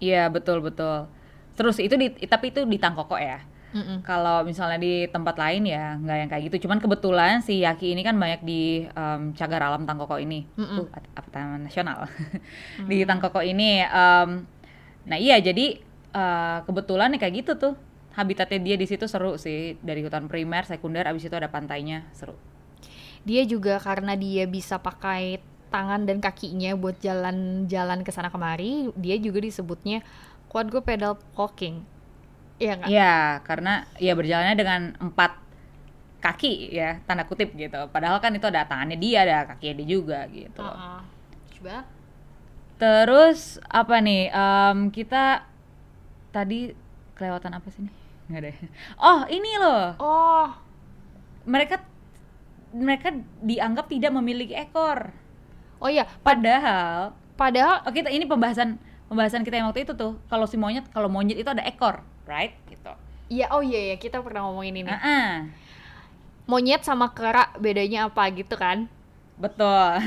Iya 0.00 0.28
betul 0.28 0.60
betul. 0.60 1.08
Terus 1.56 1.76
itu 1.80 1.94
di 1.96 2.06
tapi 2.28 2.52
itu 2.52 2.64
di 2.68 2.76
Tangkoko 2.76 3.16
ya. 3.16 3.40
Mm-mm. 3.76 4.00
Kalau 4.06 4.40
misalnya 4.46 4.78
di 4.80 5.04
tempat 5.10 5.36
lain 5.36 5.68
ya 5.68 5.98
nggak 6.00 6.16
yang 6.16 6.28
kayak 6.32 6.42
gitu. 6.52 6.56
Cuman 6.68 6.78
kebetulan 6.80 7.42
si 7.44 7.60
Yaki 7.60 7.92
ini 7.92 8.00
kan 8.06 8.16
banyak 8.16 8.40
di 8.46 8.86
em, 8.88 9.32
cagar 9.36 9.62
alam 9.68 9.84
Tangkoko 9.84 10.16
ini. 10.20 10.46
Mm-mm. 10.56 10.86
Uh, 10.86 10.88
apa 11.16 11.28
taman 11.32 11.66
nasional. 11.68 12.08
di 12.90 13.04
Tangkoko 13.04 13.40
ini. 13.44 13.84
em, 13.84 14.30
nah 15.06 15.18
iya 15.18 15.38
jadi 15.38 15.78
eh, 16.16 16.58
kebetulan 16.66 17.12
nih 17.14 17.20
kayak 17.22 17.34
gitu 17.44 17.52
tuh. 17.58 17.74
Habitatnya 18.16 18.58
dia 18.64 18.76
di 18.80 18.86
situ 18.88 19.04
seru 19.04 19.36
sih 19.36 19.76
dari 19.84 20.00
hutan 20.00 20.24
primer, 20.24 20.64
sekunder, 20.64 21.04
abis 21.04 21.28
itu 21.28 21.36
ada 21.36 21.52
pantainya 21.52 22.08
seru. 22.16 22.32
dia 23.26 23.42
juga 23.42 23.82
karena 23.82 24.14
dia 24.14 24.46
bisa 24.46 24.78
pakai 24.78 25.42
tangan 25.76 26.08
dan 26.08 26.24
kakinya 26.24 26.72
buat 26.72 26.96
jalan-jalan 27.04 28.00
ke 28.00 28.08
sana 28.08 28.32
kemari 28.32 28.88
dia 28.96 29.20
juga 29.20 29.44
disebutnya 29.44 30.00
quadrupedal 30.48 31.20
walking 31.36 31.84
Iya 32.56 32.72
nggak? 32.80 32.88
Iya 32.88 33.16
karena 33.44 33.84
ya 34.00 34.12
berjalannya 34.16 34.56
dengan 34.56 34.80
empat 34.96 35.32
kaki 36.24 36.72
ya 36.72 37.04
tanda 37.04 37.28
kutip 37.28 37.52
gitu. 37.52 37.76
Padahal 37.92 38.18
kan 38.18 38.32
itu 38.32 38.48
ada 38.48 38.64
tangannya 38.64 38.96
dia, 38.96 39.28
ada 39.28 39.52
kakinya 39.52 39.74
dia 39.84 39.88
juga 39.88 40.24
gitu. 40.32 40.64
Heeh. 40.64 41.00
Coba. 41.60 41.76
Terus 42.76 43.60
apa 43.68 43.96
nih? 44.00 44.32
em, 44.32 44.78
kita 44.92 45.44
tadi 46.32 46.72
kelewatan 47.16 47.52
apa 47.56 47.68
sih 47.68 47.84
nih? 47.84 47.94
Nggak 48.32 48.40
ada. 48.40 48.50
Oh 49.04 49.20
ini 49.28 49.52
loh, 49.60 49.84
Oh, 50.00 50.48
mereka 51.44 51.84
mereka 52.72 53.12
dianggap 53.44 53.88
tidak 53.88 54.12
memiliki 54.16 54.56
ekor. 54.56 55.12
Oh 55.80 55.90
iya. 55.90 56.04
Padahal, 56.24 57.12
Padahal 57.36 57.84
oh 57.84 57.92
kita 57.92 58.08
ini 58.08 58.24
pembahasan 58.24 58.80
pembahasan 59.12 59.44
kita 59.44 59.60
yang 59.60 59.68
waktu 59.68 59.84
itu 59.84 59.92
tuh. 59.92 60.16
Kalau 60.32 60.48
si 60.48 60.56
monyet, 60.56 60.88
kalau 60.90 61.12
monyet 61.12 61.36
itu 61.36 61.46
ada 61.46 61.60
ekor, 61.68 62.00
right? 62.24 62.56
Gitu. 62.66 62.88
Iya, 63.28 63.52
oh 63.52 63.60
iya 63.60 63.92
ya 63.92 63.96
kita 64.00 64.24
pernah 64.24 64.48
ngomongin 64.48 64.80
ini. 64.82 64.90
Ah, 64.90 65.04
ah. 65.04 65.30
Monyet 66.48 66.80
sama 66.82 67.12
kera 67.12 67.52
bedanya 67.60 68.08
apa 68.08 68.24
gitu 68.32 68.56
kan? 68.56 68.88
betul. 69.36 70.00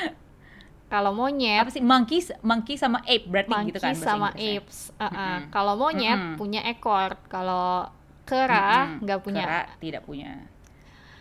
Kalau 0.92 1.12
monyet 1.12 1.60
apa 1.60 1.68
sih 1.68 1.82
monkey 1.84 2.24
monkey 2.40 2.80
sama 2.80 3.02
ape 3.04 3.28
berarti 3.28 3.52
monkey 3.52 3.68
gitu 3.74 3.84
kan 3.84 3.92
bahasa 3.92 4.06
sama 4.06 4.28
Inggrisnya. 4.32 4.62
apes. 4.64 4.78
Uh-uh. 4.96 5.12
Mm-mm. 5.12 5.38
Kalau 5.52 5.74
monyet 5.76 6.16
Mm-mm. 6.16 6.36
punya 6.40 6.60
ekor, 6.64 7.20
kalau 7.28 7.90
kera 8.24 8.96
nggak 9.02 9.20
punya. 9.20 9.44
Kera 9.44 9.60
tidak 9.82 10.02
punya. 10.08 10.32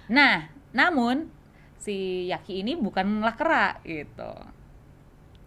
Nah, 0.08 0.48
namun 0.72 1.27
si 1.86 1.98
Yaki 2.25 2.60
ini 2.60 2.74
bukanlah 2.74 3.38
kera 3.38 3.77
gitu. 3.86 4.32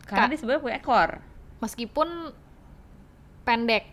Karena 0.06 0.24
Kak. 0.24 0.30
dia 0.30 0.38
sebenarnya 0.38 0.62
punya 0.62 0.78
ekor 0.78 1.10
Meskipun 1.58 2.08
pendek. 3.42 3.84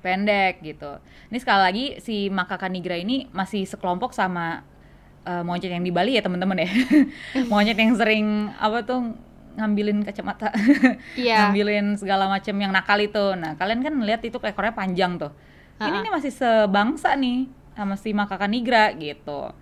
pendek 0.00 0.60
gitu. 0.60 0.96
Ini 1.28 1.38
sekali 1.38 1.60
lagi 1.60 1.84
si 2.00 2.28
makaka 2.28 2.68
nigra 2.68 2.96
ini 2.96 3.28
masih 3.32 3.64
sekelompok 3.64 4.12
sama 4.12 4.64
eh, 5.22 5.40
monyet 5.40 5.68
yang 5.68 5.80
di 5.80 5.92
Bali 5.92 6.16
ya 6.16 6.22
teman-teman 6.22 6.56
ya. 6.56 6.68
monyet 7.52 7.76
yang 7.76 7.92
sering 7.92 8.26
apa 8.56 8.80
tuh 8.80 9.12
ngambilin 9.50 10.00
kacamata, 10.00 10.48
Iya. 11.20 11.52
ngambilin 11.52 11.98
segala 11.98 12.28
macam 12.28 12.54
yang 12.54 12.72
nakal 12.72 12.96
itu. 12.96 13.34
Nah 13.34 13.56
kalian 13.56 13.80
kan 13.80 13.92
lihat 14.00 14.22
itu 14.22 14.38
ekornya 14.38 14.72
panjang 14.72 15.20
tuh. 15.20 15.32
Ini 15.76 15.88
Ha-ha. 15.90 16.00
nih 16.00 16.12
masih 16.12 16.32
sebangsa 16.32 17.12
nih 17.12 17.44
sama 17.72 17.96
si 17.96 18.12
makaka 18.12 18.44
nigra 18.44 18.92
gitu. 18.94 19.52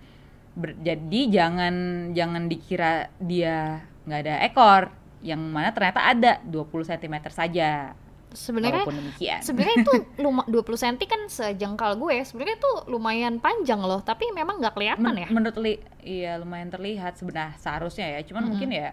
Jadi 0.59 1.31
jangan 1.31 1.75
jangan 2.11 2.43
dikira 2.45 3.07
dia 3.17 3.79
nggak 4.03 4.19
ada 4.25 4.35
ekor, 4.43 4.83
yang 5.21 5.39
mana 5.39 5.71
ternyata 5.71 6.03
ada 6.03 6.31
20 6.43 6.67
cm 6.85 7.15
saja. 7.29 7.95
Sebenarnya 8.29 8.85
demikian. 8.85 9.41
sebenarnya 9.41 9.75
itu 9.81 9.93
luma 10.23 10.45
20 10.45 10.61
cm 10.61 10.95
kan 11.01 11.21
sejengkal 11.25 11.97
gue. 11.97 12.21
Sebenarnya 12.21 12.61
itu 12.61 12.71
lumayan 12.85 13.41
panjang 13.41 13.81
loh, 13.81 14.05
tapi 14.05 14.29
memang 14.29 14.61
nggak 14.61 14.77
kelihatan 14.77 15.01
Men- 15.01 15.21
ya. 15.25 15.27
menurut 15.33 15.57
li 15.57 15.73
iya 16.05 16.37
lumayan 16.37 16.69
terlihat 16.69 17.17
sebenarnya 17.17 17.57
seharusnya 17.57 18.05
ya 18.05 18.19
cuman 18.21 18.45
Mm-mm. 18.45 18.49
mungkin 18.53 18.69
ya 18.69 18.89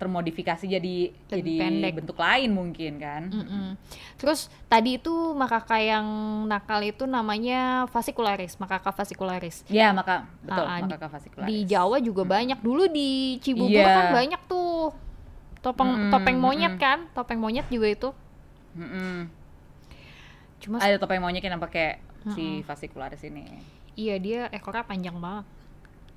termodifikasi 0.00 0.64
jadi 0.64 0.96
jadi 1.28 1.54
pendek. 1.60 1.92
bentuk 1.94 2.16
lain 2.16 2.48
mungkin 2.50 2.96
kan 2.96 3.28
Mm-mm. 3.28 3.76
Terus 4.16 4.48
tadi 4.64 4.96
itu 4.96 5.12
makaka 5.32 5.76
yang 5.76 6.04
nakal 6.44 6.80
itu 6.80 7.04
namanya 7.04 7.84
fascicularis, 7.86 8.56
makaka 8.56 8.88
fascicularis. 8.90 9.60
ya 9.68 9.92
maka 9.92 10.24
betul 10.40 10.64
Ah, 10.64 10.80
ah, 10.80 10.88
maka 10.88 11.06
fascicularis 11.06 11.52
Di 11.52 11.58
Jawa 11.64 12.00
juga 12.00 12.24
banyak. 12.24 12.58
Dulu 12.58 12.88
di 12.88 13.36
Cibubur 13.38 13.76
Iya. 13.76 13.92
kan 13.92 14.06
banyak 14.10 14.40
tuh. 14.44 14.96
Topeng 15.60 15.92
Mm-mm, 15.92 16.08
topeng 16.08 16.36
monyet 16.36 16.72
mm-mm. 16.72 16.80
kan? 16.80 16.98
Topeng 17.12 17.36
monyet 17.36 17.68
juga 17.68 17.86
itu. 17.86 18.08
Mm-mm. 18.72 19.28
Cuma 20.58 20.76
ada 20.78 20.96
topeng 20.96 21.20
monyet 21.20 21.40
yang 21.40 21.56
pakai 21.56 22.00
si 22.30 22.60
Mm-mm. 22.60 22.64
fascicularis 22.64 23.20
ini 23.22 23.44
iya 23.94 24.16
dia 24.16 24.48
ekornya 24.48 24.80
panjang 24.82 25.16
banget. 25.16 25.44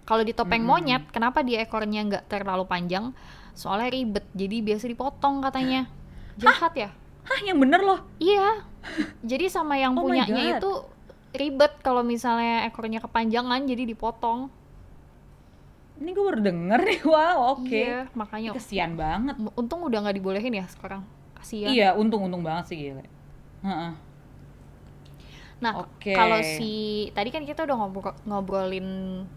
Kalau 0.03 0.19
di 0.21 0.31
topeng 0.31 0.59
Mm-mm. 0.59 0.71
monyet, 0.83 1.03
kenapa 1.09 1.39
dia 1.39 1.59
ekornya 1.59 2.03
nggak 2.03 2.23
terlalu 2.27 2.63
panjang? 2.63 3.15
Soalnya 3.53 3.89
ribet, 3.89 4.25
jadi 4.33 4.61
biasa 4.61 4.85
dipotong 4.85 5.41
katanya. 5.41 5.85
Jahat 6.35 6.73
ya? 6.73 6.89
hah 7.23 7.39
yang 7.39 7.55
bener 7.55 7.79
loh 7.79 8.03
Iya. 8.17 8.67
Jadi 9.23 9.47
sama 9.47 9.79
yang 9.79 9.95
Oh 9.95 10.03
punyanya 10.03 10.59
itu 10.59 10.71
ribet 11.31 11.71
kalau 11.79 12.03
misalnya 12.03 12.67
ekornya 12.67 12.99
kepanjangan 12.99 13.63
jadi 13.63 13.87
dipotong. 13.87 14.51
ini 15.95 16.09
gue 16.09 16.19
baru 16.19 16.41
denger 16.41 16.79
nih 16.83 16.99
wow 17.13 17.55
oke 17.55 17.69
Iya, 17.69 18.11
makanya 18.11 18.51
kesian 18.51 18.97
banget 18.97 19.37
untung 19.55 19.85
udah 19.85 20.03
nggak 20.03 20.17
dibolehin 20.19 20.51
ya 20.51 20.65
sekarang. 20.67 21.05
Kasihan. 21.33 21.69
iya 21.69 21.95
untung 21.95 22.27
untung 22.27 22.43
banget 22.43 22.67
sih 22.67 22.77
gila 22.81 23.05
Heeh. 23.63 23.93
Nah, 25.63 25.79
Oke. 25.79 26.11
kalau 26.11 26.43
si 26.43 26.71
tadi 27.15 27.31
kan 27.31 27.47
kita 27.47 27.63
udah 27.63 27.77
ngobrol- 27.77 28.19
ngobrolin 28.27 28.89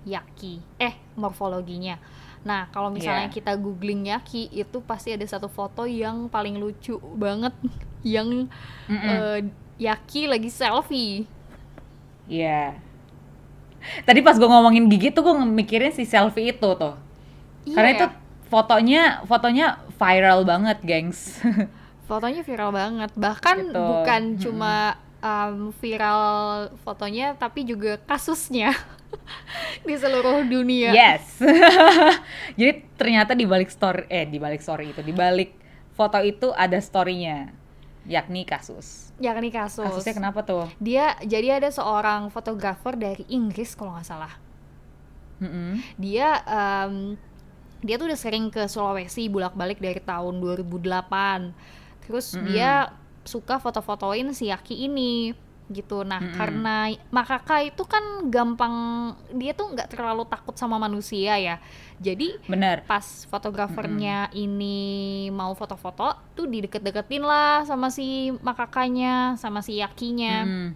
yaki, 0.03 0.59
eh 0.77 0.99
morfologinya. 1.15 2.03
Nah, 2.47 2.71
kalau 2.75 2.89
misalnya 2.95 3.27
Iya. 3.27 3.35
kita 3.37 3.53
googling 3.59 4.07
yaki 4.13 4.47
itu 4.55 4.79
pasti 4.91 5.09
ada 5.17 5.27
satu 5.27 5.49
foto 5.51 5.83
yang 6.03 6.31
paling 6.31 6.57
lucu 6.63 6.95
banget 7.19 7.55
yang 8.15 8.29
Mm-mm. 8.89 9.27
eh, 9.35 9.39
yaki 9.77 10.31
lagi 10.33 10.51
selfie. 10.53 11.27
Iya. 12.27 12.83
Tadi 14.07 14.21
pas 14.25 14.35
gue 14.41 14.49
ngomongin 14.49 14.91
gigi 14.91 15.09
tuh 15.15 15.23
gue 15.31 15.35
mikirin 15.47 15.93
si 15.95 16.03
selfie 16.09 16.51
itu 16.55 16.69
tuh. 16.81 16.95
Iya 17.67 17.77
Karena 17.77 17.91
ya, 17.93 17.97
itu 17.97 18.07
fotonya 18.53 19.03
fotonya 19.29 19.67
viral 20.01 20.41
banget, 20.47 20.79
gengs. 20.87 21.41
fotonya 22.09 22.43
viral 22.47 22.71
banget 22.71 23.11
bahkan 23.19 23.57
Gitu. 23.57 23.75
bukan 23.75 24.23
Mm-mm. 24.39 24.41
cuma 24.43 24.75
um, 25.21 25.75
viral 25.83 26.21
fotonya 26.85 27.35
tapi 27.35 27.67
juga 27.67 27.99
kasusnya 27.99 28.71
di 29.83 29.95
seluruh 29.95 30.43
dunia 30.45 30.91
Yes. 30.93 31.39
Jadi 32.59 32.73
ternyata 32.97 33.33
di 33.33 33.45
balik 33.45 33.69
story 33.69 34.05
eh 34.09 34.25
di 34.25 34.39
balik 34.39 34.61
story 34.61 34.91
itu, 34.91 35.01
di 35.01 35.13
balik 35.13 35.53
foto 35.93 36.21
itu 36.21 36.53
ada 36.53 36.77
storynya, 36.77 37.51
yakni 38.05 38.45
kasus. 38.45 39.09
yakni 39.17 39.49
kasus 39.49 39.81
Kasusnya 39.81 40.13
kenapa 40.13 40.45
tuh? 40.45 40.69
dia 40.77 41.17
jadi 41.25 41.57
ada 41.57 41.73
seorang 41.73 42.29
fotografer 42.29 42.93
dari 42.93 43.25
Inggris 43.29 43.73
kalau 43.73 43.97
nggak 43.97 44.05
salah 44.05 44.37
Mm-mm. 45.37 45.81
dia 45.97 46.41
em, 46.45 47.17
dia 47.81 47.97
tuh 47.97 48.09
udah 48.09 48.21
sering 48.21 48.49
ke 48.49 48.65
Sulawesi 48.67 49.29
bolak-balik 49.29 49.81
dari 49.81 50.01
tahun 50.01 50.41
2008 50.41 52.05
terus 52.05 52.37
Mm-mm. 52.37 52.45
dia 52.47 52.93
suka 53.25 53.57
foto-fotoin 53.57 54.33
si 54.33 54.49
Yaki 54.49 54.85
ini 54.85 55.33
gitu 55.67 56.03
nah 56.03 56.23
Mm-mm. 56.23 56.39
karena 56.39 56.77
Makaka 57.11 57.59
itu 57.61 57.83
kan 57.83 58.01
gampang 58.27 58.75
dia 59.35 59.51
tuh 59.51 59.75
nggak 59.75 59.91
terlalu 59.91 60.23
takut 60.25 60.55
sama 60.55 60.79
manusia 60.79 61.35
ya 61.35 61.59
jadi 61.99 62.39
Bener. 62.47 62.87
pas 62.87 63.03
fotografernya 63.27 64.31
ini 64.31 64.79
mau 65.31 65.51
foto-foto 65.53 66.15
tuh 66.33 66.47
dideket-deketin 66.47 67.23
lah 67.23 67.67
sama 67.67 67.91
si 67.91 68.31
Makakanya 68.39 69.35
sama 69.35 69.59
si 69.59 69.83
Yakinya 69.83 70.47
Mm. 70.47 70.69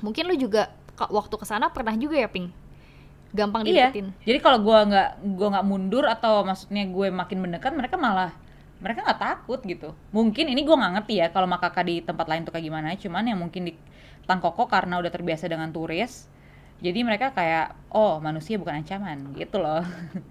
mungkin 0.00 0.24
lu 0.26 0.36
juga 0.36 0.70
ke- 0.94 1.10
waktu 1.10 1.34
ke 1.34 1.44
sana 1.44 1.68
pernah 1.68 1.92
juga 1.94 2.14
ya 2.14 2.30
Ping 2.30 2.54
gampang 3.30 3.62
Iya. 3.62 3.90
dideketin 3.90 4.10
Jadi 4.26 4.38
kalau 4.38 4.58
gua 4.58 4.82
nggak 4.84 5.08
gua 5.34 5.48
nggak 5.54 5.66
mundur 5.66 6.04
atau 6.04 6.42
maksudnya 6.42 6.82
gue 6.82 7.08
makin 7.10 7.38
mendekat, 7.38 7.70
mereka 7.70 7.94
malah 7.94 8.34
mereka 8.80 9.04
nggak 9.04 9.20
takut 9.20 9.60
gitu. 9.62 9.92
Mungkin 10.10 10.48
ini 10.48 10.64
gua 10.64 10.80
nggak 10.80 10.92
ngerti 10.98 11.14
ya 11.20 11.28
kalau 11.28 11.46
makaka 11.46 11.84
di 11.84 12.00
tempat 12.00 12.26
lain 12.26 12.42
tuh 12.42 12.50
kayak 12.50 12.64
gimana. 12.64 12.90
Cuman 12.96 13.22
yang 13.22 13.38
mungkin 13.38 13.68
di 13.68 13.72
Tangkoko 14.30 14.70
karena 14.70 15.02
udah 15.02 15.10
terbiasa 15.10 15.50
dengan 15.50 15.74
turis, 15.74 16.30
jadi 16.78 17.02
mereka 17.02 17.34
kayak 17.34 17.74
oh 17.90 18.22
manusia 18.22 18.54
bukan 18.62 18.78
ancaman 18.86 19.34
gitu 19.34 19.58
loh. 19.58 19.82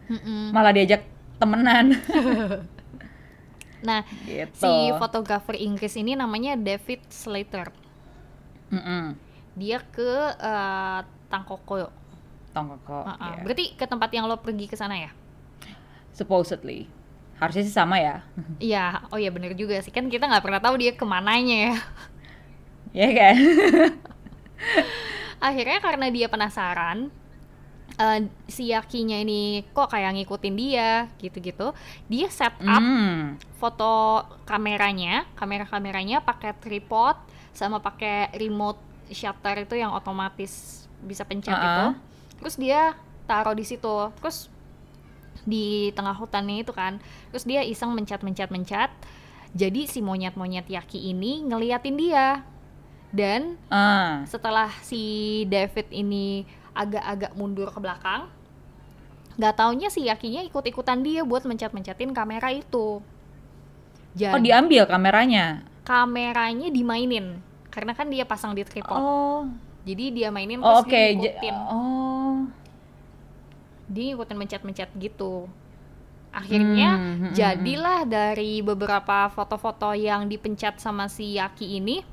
Mm-mm. 0.07 0.49
malah 0.55 0.71
diajak 0.71 1.03
temenan 1.39 1.95
Nah, 3.79 4.03
gitu. 4.27 4.67
si 4.67 4.71
fotografer 4.99 5.55
Inggris 5.55 5.95
ini 5.95 6.11
namanya 6.11 6.59
David 6.59 6.99
Slater. 7.07 7.71
Mm-mm. 8.75 9.15
Dia 9.55 9.79
ke 9.87 10.35
eh, 10.35 10.99
Tangkoko. 11.31 11.87
Tangkoko. 12.51 12.99
Ah, 13.07 13.15
ah. 13.15 13.33
ya. 13.39 13.43
Berarti 13.47 13.79
ke 13.79 13.85
tempat 13.87 14.11
yang 14.11 14.27
lo 14.27 14.35
pergi 14.43 14.67
ke 14.67 14.75
sana 14.75 14.99
ya? 14.99 15.11
Supposedly. 16.11 16.91
Harusnya 17.39 17.63
sih 17.63 17.71
sama 17.71 18.03
ya. 18.03 18.27
Iya, 18.59 19.07
oh 19.15 19.17
iya 19.21 19.31
bener 19.31 19.55
juga 19.55 19.79
sih. 19.79 19.95
Kan 19.95 20.11
kita 20.11 20.27
nggak 20.27 20.43
pernah 20.43 20.59
tahu 20.59 20.75
dia 20.75 20.91
ke 20.91 21.05
mananya 21.07 21.71
ya. 21.71 21.75
ya 22.91 23.07
kan? 23.11 23.35
Akhirnya 25.39 25.79
karena 25.79 26.07
dia 26.11 26.27
penasaran, 26.27 27.07
eh, 27.95 28.19
si 28.51 28.71
Yakinya 28.71 29.23
ini 29.23 29.63
kok 29.71 29.91
kayak 29.91 30.19
ngikutin 30.19 30.55
dia 30.55 31.07
gitu-gitu. 31.17 31.71
Dia 32.11 32.27
set 32.27 32.55
up 32.59 32.83
Hmm. 32.83 33.39
foto 33.55 34.23
kameranya, 34.43 35.27
kamera-kameranya 35.35 36.23
pakai 36.23 36.55
tripod 36.59 37.15
sama 37.51 37.79
pakai 37.79 38.31
remote 38.35 38.79
shutter 39.09 39.63
itu 39.63 39.79
yang 39.79 39.91
otomatis 39.91 40.85
bisa 41.01 41.23
pencet 41.23 41.55
Uh-uh. 41.55 41.65
itu. 41.65 41.85
Terus 42.39 42.55
dia 42.55 42.81
taruh 43.25 43.55
di 43.55 43.63
situ. 43.63 44.11
Terus 44.19 44.51
di 45.43 45.89
tengah 45.95 46.13
hutannya 46.13 46.61
itu 46.61 46.75
kan. 46.75 46.99
Terus 47.31 47.47
dia 47.47 47.63
iseng 47.63 47.95
mencet-mencet-mencet. 47.95 48.91
Jadi 49.55 49.87
si 49.87 49.99
monyet-monyet 49.99 50.67
Yaki 50.67 51.09
ini 51.09 51.41
ngeliatin 51.41 51.95
dia. 51.95 52.43
Dan 53.09 53.57
Ah. 53.67 54.21
setelah 54.23 54.69
si 54.79 55.01
David 55.45 55.89
ini 55.89 56.45
agak-agak 56.71 57.33
mundur 57.33 57.67
ke 57.67 57.79
belakang, 57.79 58.29
nggak 59.35 59.55
taunya 59.55 59.89
si 59.89 60.05
Yakinya 60.05 60.43
ikut-ikutan 60.43 61.01
dia 61.01 61.23
buat 61.23 61.41
mencet-mencetin 61.41 62.11
kamera 62.11 62.51
itu. 62.51 63.01
Jadi 64.13 64.33
Oh 64.33 64.41
diambil 64.41 64.83
kameranya. 64.85 65.65
kameranya 65.81 66.69
dimainin 66.69 67.41
karena 67.69 67.93
kan 67.93 68.05
dia 68.07 68.21
pasang 68.23 68.53
di 68.53 68.61
tripod. 68.61 68.93
Oh. 68.93 69.49
Jadi 69.81 70.11
dia 70.11 70.29
mainin 70.29 70.61
Oh, 70.61 70.81
terus 70.81 70.85
oke. 70.85 70.93
dia 70.93 71.09
ngikutin. 71.15 71.55
Oh. 71.65 72.35
Dia 73.87 74.03
ngikutin 74.07 74.37
mencet-mencet 74.37 74.89
gitu. 74.95 75.49
Akhirnya 76.29 76.93
Hmm, 76.93 77.01
hmm, 77.01 77.17
hmm, 77.19 77.33
jadilah 77.33 77.99
dari 78.05 78.61
beberapa 78.61 79.33
foto-foto 79.33 79.97
yang 79.97 80.29
dipencet 80.29 80.77
sama 80.77 81.09
si 81.09 81.41
Yaki 81.41 81.81
ini, 81.81 82.05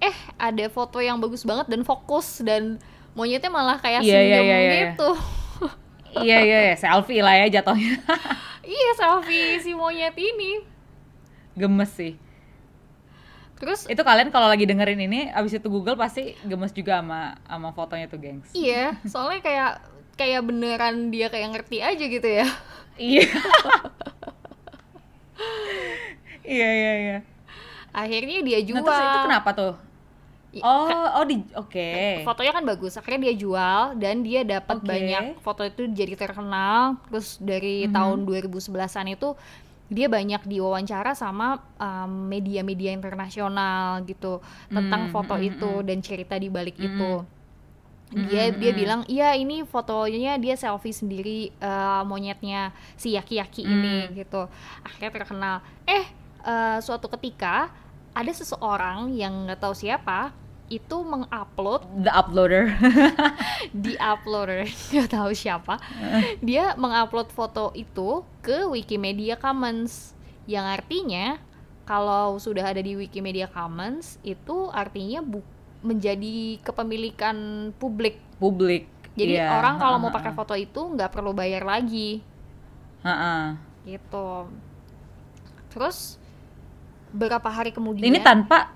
eh 0.00 0.16
ada 0.36 0.64
foto 0.68 0.98
yang 0.98 1.20
bagus 1.20 1.44
banget 1.44 1.68
dan 1.68 1.84
fokus 1.84 2.40
dan 2.40 2.80
monyetnya 3.12 3.48
malah 3.48 3.76
kayak 3.76 4.00
Iya, 4.00 4.18
iya, 4.18 4.36
senyum 4.38 4.44
iya, 4.46 4.58
iya. 4.58 4.72
gitu. 4.88 5.10
iya 6.20 6.38
iya 6.42 6.58
iya, 6.66 6.74
selfie 6.74 7.20
lah 7.20 7.34
ya 7.36 7.60
jatuhnya. 7.60 8.00
iya 8.66 8.90
selfie 8.96 9.60
si 9.60 9.72
monyet 9.72 10.16
ini. 10.16 10.64
gemes 11.52 11.90
sih. 11.92 12.14
Terus 13.60 13.84
Itu 13.84 14.00
kalian 14.00 14.32
kalau 14.32 14.48
lagi 14.48 14.64
dengerin 14.64 14.96
ini 15.04 15.28
abis 15.30 15.60
itu 15.60 15.68
Google 15.68 15.92
pasti 15.94 16.32
gemes 16.42 16.72
juga 16.72 17.04
sama 17.04 17.36
sama 17.44 17.68
fotonya 17.70 18.08
tuh, 18.08 18.16
gengs. 18.16 18.48
iya, 18.56 18.96
soalnya 19.04 19.44
kayak 19.44 19.70
kayak 20.16 20.40
beneran 20.44 21.12
dia 21.12 21.28
kayak 21.28 21.48
ngerti 21.52 21.78
aja 21.84 22.04
gitu 22.06 22.24
ya. 22.24 22.46
Iya. 22.96 23.28
iya 26.56 26.68
iya 26.70 26.92
iya. 26.98 27.16
Akhirnya 27.92 28.40
dia 28.40 28.58
jual. 28.62 28.80
Nah, 28.80 28.86
terus 28.86 29.00
itu 29.02 29.18
kenapa 29.26 29.50
tuh? 29.52 29.74
Oh, 30.58 30.90
oh 31.14 31.24
di 31.24 31.46
oke. 31.54 32.26
fotonya 32.26 32.50
kan 32.50 32.66
bagus 32.66 32.98
akhirnya 32.98 33.30
dia 33.30 33.34
jual 33.38 33.94
dan 33.94 34.26
dia 34.26 34.42
dapat 34.42 34.82
Oke. 34.82 34.82
banyak 34.82 35.38
foto 35.38 35.62
itu 35.62 35.86
jadi 35.86 36.18
terkenal 36.18 36.98
terus 37.06 37.38
dari 37.38 37.86
Mhm. 37.86 37.94
tahun 37.94 38.18
2011an 38.26 39.06
itu 39.06 39.38
dia 39.90 40.06
banyak 40.06 40.42
diwawancara 40.46 41.14
sama 41.14 41.58
um, 41.78 42.26
media-media 42.26 42.90
internasional 42.90 44.02
gitu 44.06 44.42
tentang 44.68 45.06
Hmm, 45.06 45.14
foto 45.14 45.34
hmm, 45.34 45.48
itu 45.50 45.70
hmm. 45.70 45.86
dan 45.86 45.98
cerita 46.02 46.34
di 46.34 46.50
balik 46.50 46.78
Hmm. 46.78 46.86
itu 46.90 47.12
Hmm, 48.10 48.26
dia 48.26 48.50
hmm, 48.50 48.58
dia 48.58 48.72
hmm. 48.74 48.80
bilang 48.80 49.00
iya 49.06 49.38
ini 49.38 49.62
fotonya 49.62 50.34
dia 50.34 50.58
selfie 50.58 50.90
sendiri 50.90 51.54
uh, 51.62 52.02
monyetnya 52.02 52.74
si 52.98 53.14
yaki-yaki 53.14 53.62
ini 53.62 54.10
Hmm. 54.10 54.18
gitu 54.18 54.50
akhirnya 54.82 55.10
terkenal 55.14 55.56
eh 55.86 56.06
uh, 56.42 56.78
suatu 56.82 57.06
ketika 57.06 57.70
ada 58.14 58.32
seseorang 58.34 59.12
yang 59.14 59.46
nggak 59.46 59.60
tahu 59.62 59.74
siapa 59.74 60.34
itu 60.70 60.96
mengupload 61.02 61.82
The 62.06 62.12
uploader. 62.14 62.64
di 63.84 63.94
uploader 63.98 64.66
nggak 64.92 65.10
tahu 65.10 65.30
siapa 65.34 65.74
dia 66.46 66.74
mengupload 66.78 67.30
foto 67.34 67.70
itu 67.74 68.22
ke 68.40 68.66
Wikimedia 68.66 69.34
Commons 69.38 70.14
yang 70.46 70.66
artinya 70.66 71.38
kalau 71.86 72.38
sudah 72.38 72.70
ada 72.70 72.80
di 72.82 72.94
Wikimedia 72.94 73.50
Commons 73.50 74.18
itu 74.22 74.70
artinya 74.72 75.20
bu 75.22 75.42
menjadi 75.82 76.60
kepemilikan 76.62 77.36
publik 77.80 78.20
Publik. 78.40 78.88
jadi 79.18 79.34
Iya, 79.34 79.46
orang 79.46 79.76
kalau 79.82 79.98
mau 80.02 80.10
ha-ha. 80.10 80.16
pakai 80.16 80.32
foto 80.32 80.54
itu 80.54 80.80
nggak 80.94 81.10
perlu 81.14 81.32
bayar 81.34 81.62
lagi 81.66 82.22
Ha-ha. 83.02 83.56
gitu 83.84 84.48
terus 85.70 86.19
beberapa 87.10 87.50
hari 87.50 87.70
kemudian 87.70 88.06
Ini 88.06 88.18
tanpa 88.22 88.74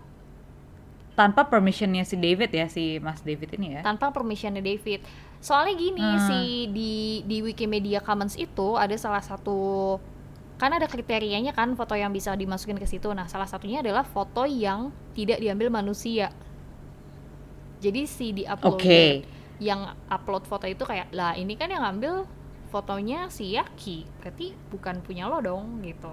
tanpa 1.15 1.47
permissionnya 1.47 2.03
si 2.03 2.19
David 2.19 2.51
ya 2.51 2.67
si 2.67 2.99
Mas 2.99 3.23
David 3.23 3.55
ini 3.55 3.79
ya. 3.79 3.81
tanpa 3.87 4.11
permissionnya 4.11 4.59
David. 4.59 4.99
Soalnya 5.39 5.75
gini 5.79 6.03
Hmm. 6.03 6.27
si 6.27 6.41
di 6.75 6.93
di 7.23 7.39
Wikimedia 7.39 8.03
Commons 8.03 8.35
itu 8.35 8.75
ada 8.75 8.95
salah 8.99 9.23
satu 9.23 9.97
kan 10.59 10.71
ada 10.71 10.87
kriterianya 10.87 11.55
kan 11.55 11.75
foto 11.75 11.95
yang 11.95 12.11
bisa 12.11 12.35
dimasukin 12.35 12.79
ke 12.79 12.87
situ. 12.87 13.11
Nah, 13.11 13.27
salah 13.27 13.47
satunya 13.47 13.83
adalah 13.83 14.03
foto 14.03 14.43
yang 14.47 14.91
tidak 15.15 15.39
diambil 15.39 15.71
manusia. 15.71 16.31
Jadi 17.79 18.07
si 18.09 18.33
di 18.33 18.43
upload 18.49 18.81
Oke. 18.81 19.23
yang 19.61 19.95
upload 20.09 20.47
foto 20.49 20.65
itu 20.65 20.83
kayak 20.83 21.13
lah 21.13 21.37
ini 21.37 21.55
kan 21.55 21.69
yang 21.71 21.85
ngambil 21.85 22.25
fotonya 22.73 23.31
si 23.31 23.55
Yaki, 23.55 24.03
berarti 24.19 24.51
bukan 24.73 24.99
punya 24.99 25.31
lo 25.31 25.39
dong 25.39 25.79
gitu. 25.85 26.11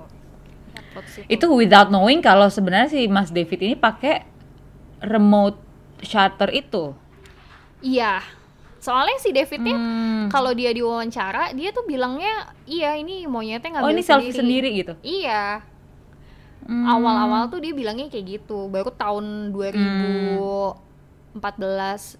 Itu 1.27 1.51
without 1.51 1.87
knowing 1.87 2.19
kalau 2.19 2.47
sebenarnya 2.47 2.89
si 2.89 3.07
Mas 3.07 3.29
David 3.29 3.59
ini 3.61 3.75
pakai 3.75 4.23
remote 5.01 5.57
shutter 6.01 6.49
itu. 6.51 6.93
iya. 7.81 8.21
Soalnya 8.81 9.21
si 9.21 9.29
David 9.29 9.61
ini 9.61 9.73
Hmm. 9.73 10.25
kalau 10.33 10.53
dia 10.53 10.73
diwawancara 10.73 11.53
dia 11.53 11.69
tuh 11.69 11.85
bilangnya 11.85 12.49
iya 12.65 12.97
ini 12.97 13.29
monyetnya 13.29 13.77
ngambil 13.77 13.85
Oh 13.85 13.93
ini 13.93 14.01
selfie 14.01 14.33
sendiri 14.33 14.69
gitu. 14.73 14.93
iya 15.01 15.61
Hmm. 16.61 16.85
awal-awal 16.85 17.49
tuh 17.49 17.57
dia 17.57 17.73
bilangnya 17.73 18.09
kayak 18.09 18.41
gitu 18.41 18.69
baru 18.69 18.89
tahun 18.89 19.49
2014 19.49 21.37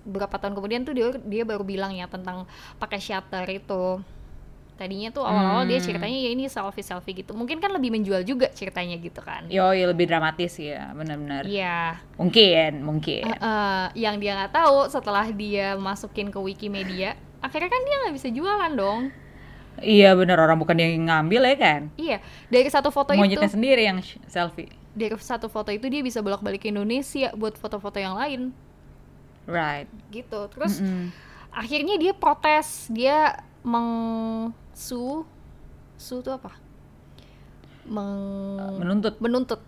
beberapa 0.02 0.36
tahun 0.38 0.54
kemudian 0.54 0.82
tuh 0.82 0.94
dia 0.94 1.14
dia 1.18 1.44
baru 1.44 1.62
bilang 1.62 1.92
ya 1.92 2.06
tentang 2.06 2.46
pakai 2.78 2.98
shutter 2.98 3.46
itu 3.50 4.02
Tadinya 4.76 5.14
tuh 5.14 5.22
awal-awal 5.22 5.70
dia 5.70 5.78
Hmm. 5.78 5.86
ceritanya 5.86 6.18
ya 6.18 6.30
ini 6.34 6.44
selfie-selfie 6.46 7.14
gitu. 7.22 7.32
Mungkin 7.32 7.62
kan 7.62 7.70
lebih 7.70 7.94
menjual 7.94 8.26
juga 8.26 8.50
ceritanya 8.50 8.98
gitu 8.98 9.22
kan. 9.22 9.46
Yo, 9.46 9.70
lebih 9.70 10.10
dramatis 10.10 10.58
ya, 10.58 10.90
benar-benar. 10.92 11.46
Iya. 11.46 12.02
Mungkin, 12.18 12.82
mungkin. 12.82 13.22
Eh, 13.24 13.38
eh, 13.38 13.86
yang 14.00 14.18
dia 14.18 14.34
nggak 14.34 14.54
tahu 14.54 14.90
setelah 14.90 15.30
dia 15.30 15.78
masukin 15.78 16.28
ke 16.28 16.40
Wikimedia, 16.42 17.14
akhirnya 17.40 17.70
kan 17.70 17.82
dia 17.82 17.96
nggak 18.02 18.16
bisa 18.18 18.28
jualan 18.28 18.74
dong. 18.74 19.02
Iya 19.78 20.14
bener 20.14 20.36
orang 20.36 20.58
bukan 20.58 20.74
dia 20.74 20.90
yang 20.90 21.06
ngambil 21.06 21.42
ya 21.46 21.56
kan. 21.58 21.82
Iya, 21.96 22.18
dari 22.48 22.68
satu 22.68 22.90
foto 22.90 23.14
Monyetnya 23.14 23.50
itu, 23.50 23.56
sendiri 23.56 23.82
yang 23.82 23.98
selfie. 24.28 24.70
dari 24.92 25.16
satu 25.16 25.48
foto 25.48 25.70
itu 25.70 25.88
dia 25.88 26.02
bisa 26.02 26.20
bolak-balik 26.20 26.60
ke 26.60 26.70
Indonesia 26.70 27.32
buat 27.34 27.56
foto-foto 27.56 27.96
yang 27.96 28.14
lain, 28.14 28.52
Right. 29.48 29.88
gitu. 30.10 30.52
Terus 30.52 30.82
Mm-mm. 30.82 31.10
akhirnya 31.50 31.96
dia 31.98 32.14
protes, 32.14 32.92
dia 32.92 33.42
mengsu, 33.64 34.54
su 34.76 35.26
itu 36.02 36.32
apa? 36.34 36.58
Meng, 37.86 38.78
menuntut. 38.82 39.18
menuntut, 39.18 39.62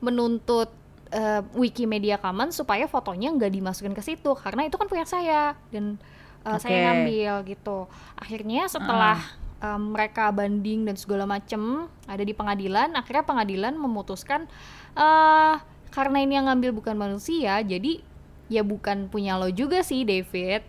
menuntut 0.00 0.70
eh, 1.12 1.42
Wikimedia 1.56 2.16
Commons 2.20 2.56
supaya 2.56 2.88
fotonya 2.88 3.32
nggak 3.32 3.52
dimasukin 3.52 3.94
ke 3.96 4.02
situ 4.04 4.32
karena 4.36 4.68
itu 4.68 4.76
kan 4.76 4.88
punya 4.88 5.04
saya 5.08 5.56
dan 5.72 5.96
eh, 6.44 6.58
saya 6.60 6.76
Oke. 6.76 6.84
ngambil 6.88 7.32
gitu. 7.48 7.78
Akhirnya 8.16 8.68
setelah 8.68 9.20
eh, 9.60 9.80
mereka 9.80 10.28
banding 10.32 10.84
dan 10.88 10.96
segala 10.96 11.24
macem 11.24 11.88
ada 12.08 12.24
di 12.24 12.32
pengadilan, 12.36 12.92
akhirnya 12.96 13.24
pengadilan 13.24 13.74
memutuskan 13.76 14.48
eh 14.94 15.56
karena 15.94 16.18
ini 16.26 16.34
yang 16.34 16.50
ngambil 16.50 16.74
bukan 16.74 16.98
manusia, 16.98 17.62
jadi 17.62 18.02
ya 18.50 18.66
bukan 18.66 19.06
punya 19.06 19.38
lo 19.38 19.46
juga 19.54 19.80
sih 19.86 20.02
David. 20.02 20.66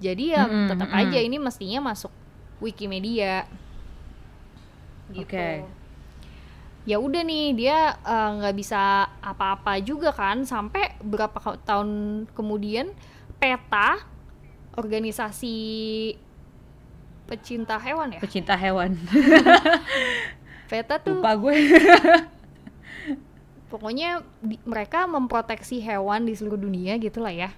Jadi 0.00 0.34
ya 0.34 0.48
Mm-mm, 0.48 0.68
tetap 0.72 0.90
aja 0.90 1.18
ini 1.20 1.38
mestinya 1.38 1.92
masuk 1.92 2.10
Wikimedia. 2.58 3.46
Gitu 5.08 5.28
Oke. 5.28 5.64
ya 6.84 6.96
udah 6.96 7.20
nih 7.20 7.52
dia 7.52 7.96
eh, 7.96 8.28
nggak 8.36 8.54
bisa 8.54 9.08
apa-apa 9.20 9.76
juga 9.80 10.12
kan 10.12 10.44
sampai 10.44 10.96
berapa 11.00 11.36
tahun 11.60 12.24
kemudian 12.32 12.88
peta 13.36 14.00
organisasi 14.74 15.56
pecinta 17.24 17.76
hewan 17.76 18.12
ya 18.12 18.20
Pecinta 18.20 18.52
hewan. 18.52 18.96
peta 20.68 20.98
tuh 20.98 21.20
Lupa 21.20 21.32
gue. 21.36 21.56
pokoknya 23.72 24.22
di- 24.38 24.60
mereka 24.62 25.04
memproteksi 25.04 25.80
hewan 25.80 26.24
di 26.24 26.32
seluruh 26.32 26.58
dunia 26.58 26.96
gitulah 26.96 27.32
ya 27.32 27.50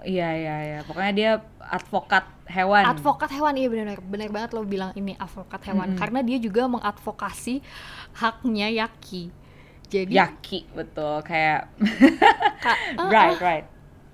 Iya 0.00 0.28
iya 0.30 0.56
iya. 0.62 0.78
Pokoknya 0.84 1.12
dia 1.12 1.30
advokat 1.60 2.24
hewan. 2.48 2.84
advokat 2.84 3.30
hewan 3.32 3.54
iya 3.56 3.68
benar 3.72 3.98
benar 4.04 4.28
banget 4.28 4.50
lo 4.52 4.62
bilang 4.64 4.90
ini 4.94 5.16
advokat 5.16 5.60
hewan 5.64 5.94
Mm-mm. 5.94 6.00
karena 6.00 6.20
dia 6.20 6.38
juga 6.40 6.68
mengadvokasi 6.68 7.64
haknya 8.20 8.68
Yaki 8.84 9.32
jadi 9.88 10.12
Yaki 10.12 10.68
betul 10.72 11.24
kayak 11.24 11.68
ka- 12.60 12.80
eh, 13.00 13.08
right 13.08 13.40
right. 13.40 13.66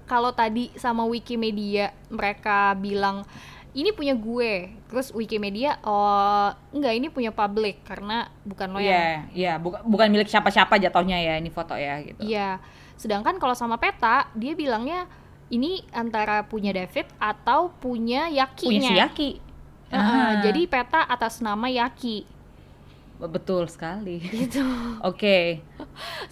kalau 0.06 0.30
tadi 0.34 0.70
sama 0.78 1.06
Wikimedia 1.06 1.94
mereka 2.10 2.74
bilang 2.78 3.22
ini 3.70 3.94
punya 3.94 4.18
gue, 4.18 4.66
terus 4.90 5.14
Wikimedia 5.14 5.78
oh 5.86 6.50
enggak 6.74 6.94
ini 6.98 7.06
punya 7.06 7.30
publik 7.30 7.86
karena 7.86 8.26
bukan 8.42 8.66
lo 8.74 8.82
yang 8.82 9.30
iya 9.30 9.62
bukan 9.62 9.86
bukan 9.86 10.10
milik 10.10 10.26
siapa-siapa 10.26 10.74
jatuhnya 10.82 11.14
ya 11.22 11.38
ini 11.38 11.54
foto 11.54 11.78
ya 11.78 12.02
gitu. 12.02 12.18
iya. 12.18 12.58
Sedangkan 12.98 13.38
kalau 13.38 13.54
sama 13.54 13.78
Peta 13.78 14.26
dia 14.34 14.58
bilangnya 14.58 15.06
ini 15.50 15.82
antara 15.90 16.46
punya 16.46 16.70
David 16.70 17.10
atau 17.18 17.74
punya 17.82 18.30
Yakinya. 18.30 18.70
Punya 18.70 18.90
si 18.90 18.94
Yaki. 18.96 19.30
Heeh, 19.90 19.98
Ah, 19.98 20.38
Jadi 20.46 20.70
Peta 20.70 21.02
atas 21.02 21.42
nama 21.42 21.66
Yaki 21.66 22.40
betul 23.20 23.68
sekali. 23.68 24.16
gitu. 24.24 24.64
Oke. 25.08 25.60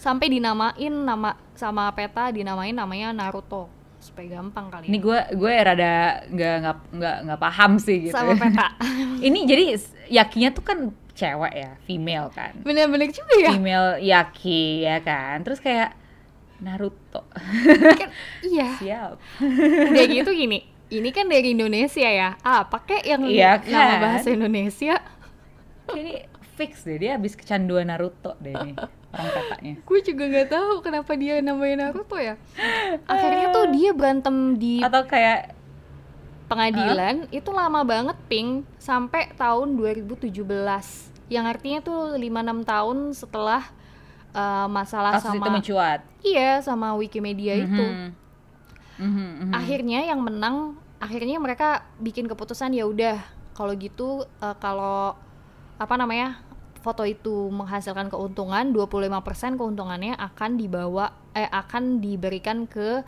Sampai 0.01 0.33
dinamain 0.33 0.89
nama 0.89 1.37
sama 1.53 1.85
Peta 1.93 2.33
dinamain 2.33 2.73
namanya 2.73 3.13
Naruto 3.13 3.69
supaya 3.99 4.39
gampang 4.39 4.71
kali. 4.71 4.89
Ini 4.89 4.97
ya. 4.97 5.03
gue 5.03 5.19
gue 5.37 5.53
rada 5.53 5.93
nggak 6.31 6.53
nggak 6.63 6.75
nggak 6.97 7.15
nggak 7.29 7.39
paham 7.39 7.71
sih 7.77 8.09
gitu. 8.09 8.15
sama 8.15 8.33
Peta. 8.33 8.73
ini 9.27 9.45
jadi 9.45 9.77
Yakinya 10.09 10.49
tuh 10.55 10.63
kan 10.65 10.79
cewek 11.13 11.53
ya, 11.53 11.71
female 11.83 12.31
kan. 12.33 12.55
Bener-bener 12.65 13.11
juga 13.11 13.33
ya. 13.37 13.51
Female 13.53 13.99
Yaki 14.01 14.87
ya 14.87 14.97
kan. 15.03 15.43
Terus 15.45 15.59
kayak 15.59 15.98
Naruto. 16.59 17.23
kan 17.95 18.09
iya. 18.41 18.75
Siap. 18.75 19.13
udah 19.89 20.05
gitu 20.05 20.29
gini 20.29 20.59
ini 20.89 21.09
kan 21.09 21.25
dari 21.25 21.53
Indonesia 21.53 22.03
ya 22.03 22.35
ah 22.39 22.63
pakai 22.63 23.03
yang 23.03 23.21
Iya 23.23 23.61
nama 23.61 23.69
kan? 23.89 23.99
bahasa 24.01 24.27
Indonesia 24.29 24.95
Ini 25.89 26.25
fix 26.53 26.83
deh 26.83 26.97
dia 26.97 27.15
habis 27.15 27.33
kecanduan 27.33 27.87
Naruto 27.87 28.35
deh 28.37 28.51
nih 28.51 28.75
orang 29.09 29.31
katanya. 29.31 29.73
gue 29.79 29.99
juga 30.03 30.23
nggak 30.27 30.49
tahu 30.49 30.73
kenapa 30.81 31.11
dia 31.13 31.39
namanya 31.39 31.87
Naruto 31.87 32.13
ya 32.15 32.35
akhirnya 33.09 33.47
tuh 33.49 33.65
dia 33.69 33.89
berantem 33.89 34.35
di 34.55 34.81
Atau 34.81 35.05
kayak 35.05 35.55
pengadilan 36.45 37.29
itu 37.29 37.49
lama 37.49 37.81
banget 37.83 38.17
ping 38.25 38.49
sampai 38.75 39.29
tahun 39.33 39.77
2017 39.77 40.33
yang 41.29 41.45
artinya 41.45 41.79
tuh 41.79 42.17
5-6 42.17 42.25
tahun 42.65 42.97
setelah 43.13 43.61
uh, 44.31 44.67
masalah 44.67 45.17
kasus 45.17 45.33
itu 45.33 45.39
sama 45.39 45.47
mencuat. 45.49 45.99
iya 46.21 46.59
sama 46.59 46.93
Wikimedia 46.95 47.55
itu 47.57 47.79
Mhm. 47.79 48.07
Mhm, 48.99 49.27
mhm. 49.47 49.53
akhirnya 49.55 49.99
yang 50.03 50.19
menang 50.19 50.75
akhirnya 50.99 51.39
mereka 51.39 51.87
bikin 51.97 52.27
keputusan 52.27 52.75
ya 52.75 52.83
udah 52.83 53.15
kalau 53.55 53.71
gitu 53.75 54.27
eh, 54.43 54.55
kalau 54.59 55.15
apa 55.79 55.95
namanya 55.95 56.43
foto 56.83 57.07
itu 57.07 57.47
menghasilkan 57.47 58.11
keuntungan 58.11 58.75
25% 58.75 59.55
keuntungannya 59.55 60.15
akan 60.19 60.59
dibawa 60.59 61.15
eh 61.31 61.47
akan 61.47 62.03
diberikan 62.03 62.67
ke 62.67 63.03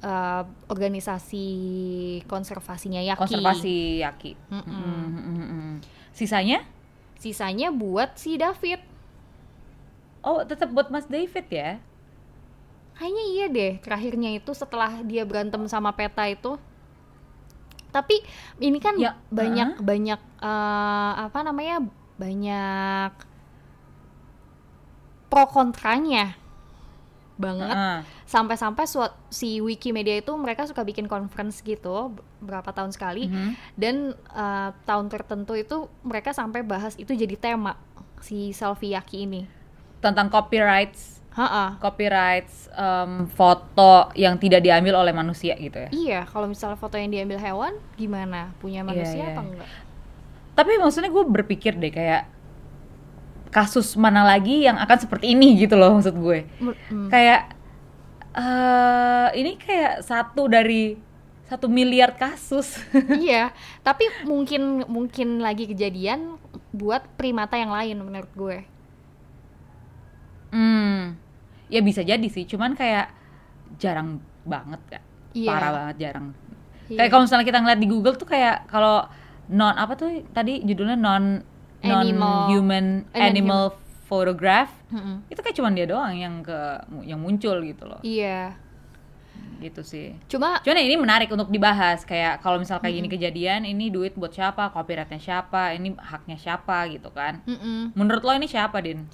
eh, 0.00 0.42
organisasi 0.68 1.46
konservasinya 2.24 3.04
Yaki 3.04 3.20
konservasi 3.20 3.76
Yaki. 4.00 4.32
Mm-mm. 4.48 4.64
Mhm, 4.64 5.08
mhm, 5.12 5.44
mhm. 5.44 5.74
Sisanya? 6.12 6.64
sisanya 7.18 7.74
buat 7.74 8.14
si 8.14 8.38
David 8.38 8.78
Oh, 10.20 10.42
tetap 10.42 10.68
buat 10.70 10.88
Mas 10.88 11.06
David 11.06 11.46
ya. 11.48 11.70
kayaknya 12.94 13.24
iya 13.30 13.46
deh 13.46 13.72
terakhirnya 13.78 14.30
itu 14.34 14.50
setelah 14.50 15.06
dia 15.06 15.22
berantem 15.22 15.62
sama 15.70 15.94
peta 15.94 16.26
itu 16.26 16.58
tapi 17.88 18.18
ini 18.58 18.82
kan 18.82 18.98
Ya, 18.98 19.14
banyak 19.30 19.78
banyak 19.78 20.18
eh, 20.42 21.12
apa 21.22 21.38
namanya 21.46 21.86
banyak 22.18 23.12
pro 25.30 25.46
kontranya 25.46 26.34
banget 27.38 27.70
Heeh. 27.70 27.98
sampai-sampai 28.26 28.82
suat- 28.82 29.14
si 29.30 29.62
Wikimedia 29.62 30.18
itu 30.18 30.34
mereka 30.34 30.66
suka 30.66 30.82
bikin 30.82 31.06
conference 31.06 31.62
gitu 31.62 32.10
berapa 32.42 32.74
tahun 32.74 32.90
sekali 32.90 33.30
Mhm. 33.30 33.50
dan 33.78 33.94
eh, 34.34 34.70
tahun 34.82 35.06
tertentu 35.06 35.54
itu 35.54 35.86
mereka 36.02 36.34
sampai 36.34 36.66
bahas 36.66 36.98
itu 36.98 37.14
jadi 37.14 37.38
tema 37.38 37.78
si 38.18 38.50
selfie 38.50 38.98
Yaki 38.98 39.22
ini 39.22 39.46
Tentang 39.98 40.30
copyrights, 40.30 41.18
Ha-ha. 41.34 41.78
copyrights 41.82 42.70
em, 42.74 43.26
foto 43.30 44.14
yang 44.14 44.38
tidak 44.38 44.62
diambil 44.62 45.02
oleh 45.02 45.10
manusia 45.10 45.58
gitu 45.58 45.86
ya. 45.86 45.90
Iya, 45.90 46.20
kalau 46.30 46.46
misalnya 46.46 46.78
foto 46.78 46.94
yang 46.94 47.10
diambil 47.10 47.38
hewan, 47.38 47.74
gimana? 47.98 48.54
Punya 48.62 48.86
manusia 48.86 49.26
iya. 49.26 49.34
apa 49.34 49.42
enggak? 49.42 49.70
Tapi 50.58 50.72
maksudnya 50.78 51.10
gue 51.10 51.24
berpikir 51.26 51.78
deh 51.78 51.90
kayak 51.94 52.26
kasus 53.48 53.96
mana 53.96 54.22
lagi 54.26 54.68
yang 54.68 54.76
akan 54.76 54.98
seperti 55.00 55.32
ini 55.32 55.56
gitu 55.58 55.74
loh 55.74 55.98
maksud 55.98 56.14
gue. 56.14 56.46
Hmm. 56.60 57.08
Kayak 57.10 57.54
eh 58.38 59.28
ini 59.40 59.58
kayak 59.58 60.04
satu 60.04 60.46
dari 60.46 60.98
satu 61.48 61.66
miliar 61.66 62.12
kasus. 62.14 62.76
iya, 63.24 63.50
tapi 63.80 64.04
mungkin 64.28 64.84
mungkin 64.84 65.40
lagi 65.40 65.64
kejadian 65.64 66.36
buat 66.76 67.08
primata 67.16 67.56
yang 67.56 67.72
lain 67.72 67.96
menurut 68.04 68.32
gue. 68.36 68.58
Hmm. 70.50 71.00
Ya 71.68 71.80
bisa 71.80 72.00
jadi 72.00 72.24
sih, 72.24 72.44
cuman 72.44 72.72
kayak 72.72 73.12
jarang 73.76 74.18
banget 74.42 74.80
ya. 74.88 75.00
Iya. 75.34 75.48
Parah 75.48 75.70
banget 75.70 75.96
jarang. 76.00 76.26
Iya. 76.88 76.96
Kayak 76.96 77.10
kalau 77.10 77.22
misalnya 77.24 77.46
kita 77.46 77.58
ngeliat 77.58 77.78
di 77.78 77.88
Google 77.88 78.16
tuh 78.16 78.24
kayak 78.24 78.64
kalau 78.66 79.04
non 79.48 79.74
apa 79.74 79.92
tuh 79.94 80.08
tadi 80.30 80.60
judulnya 80.60 80.94
non 80.94 81.40
non 81.78 82.02
Animal- 82.02 82.48
human 82.48 82.86
non-human. 83.06 83.22
animal 83.22 83.62
photograph 84.04 84.72
Mm-mm. 84.88 85.24
itu 85.28 85.36
kayak 85.38 85.52
cuman 85.54 85.72
dia 85.72 85.84
doang 85.84 86.12
yang 86.12 86.40
ke 86.40 86.56
yang 87.04 87.16
muncul 87.16 87.60
gitu 87.60 87.84
loh 87.84 88.00
Iya. 88.00 88.56
gitu 89.58 89.80
sih 89.80 90.16
Cuma 90.26 90.60
cuman 90.60 90.76
ya 90.76 90.84
ini 90.84 90.96
menarik 90.96 91.28
untuk 91.28 91.48
dibahas 91.48 92.02
kayak 92.02 92.40
kalau 92.40 92.56
misal 92.56 92.76
kayak 92.76 92.94
gini 92.94 93.08
kejadian 93.08 93.62
ini 93.62 93.88
duit 93.88 94.12
buat 94.14 94.30
siapa 94.30 94.68
copyrightnya 94.68 95.16
siapa 95.16 95.72
ini 95.72 95.92
haknya 95.94 96.36
siapa 96.36 96.88
gitu 96.88 97.08
kan 97.10 97.40
mm-mm. 97.44 97.92
menurut 97.92 98.20
lo 98.20 98.32
ini 98.32 98.46
siapa 98.46 98.80
din 98.80 99.04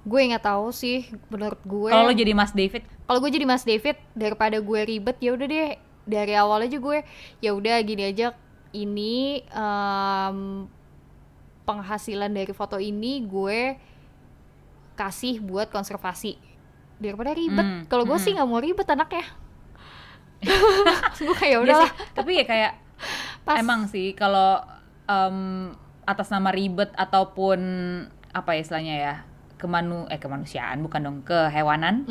gue 0.00 0.20
nggak 0.32 0.44
tahu 0.44 0.72
sih 0.72 1.04
menurut 1.28 1.60
gue. 1.60 1.90
kalau 1.92 2.08
lo 2.08 2.14
jadi 2.16 2.32
Mas 2.32 2.56
David 2.56 2.82
kalau 3.04 3.18
gue 3.20 3.30
jadi 3.30 3.44
Mas 3.44 3.64
David 3.68 3.96
daripada 4.16 4.56
gue 4.56 4.80
ribet 4.86 5.16
ya 5.20 5.36
udah 5.36 5.46
deh 5.46 5.76
dari 6.08 6.32
awal 6.34 6.64
aja 6.64 6.78
gue 6.80 6.98
ya 7.44 7.50
udah 7.52 7.76
gini 7.84 8.08
aja 8.08 8.32
ini 8.72 9.44
em, 9.44 10.66
penghasilan 11.68 12.32
dari 12.32 12.52
foto 12.56 12.80
ini 12.80 13.22
gue 13.28 13.76
kasih 14.96 15.40
buat 15.44 15.68
konservasi 15.68 16.36
daripada 17.00 17.32
ribet 17.36 17.64
Hmm, 17.64 17.82
kalau 17.88 18.04
gue 18.08 18.16
hmm. 18.16 18.24
sih 18.24 18.32
nggak 18.36 18.48
mau 18.48 18.60
ribet 18.60 18.88
anaknya 18.88 19.24
gue 21.20 21.36
kayak 21.36 21.52
Iya 21.52 21.58
udah 21.60 21.76
sih, 21.84 21.90
tapi 22.16 22.30
ya 22.40 22.44
kayak 22.48 22.72
Pas. 23.44 23.60
emang 23.60 23.84
sih 23.88 24.16
kalau 24.16 24.64
em, 25.04 25.72
atas 26.08 26.32
nama 26.32 26.48
ribet 26.48 26.88
ataupun 26.96 27.60
apa 28.32 28.50
ya 28.56 28.60
istilahnya 28.64 28.94
ya 28.96 29.14
kemanu 29.60 30.08
eh 30.08 30.16
kemanusiaan 30.16 30.80
bukan 30.80 31.00
dong 31.00 31.18
kehewanan. 31.22 32.08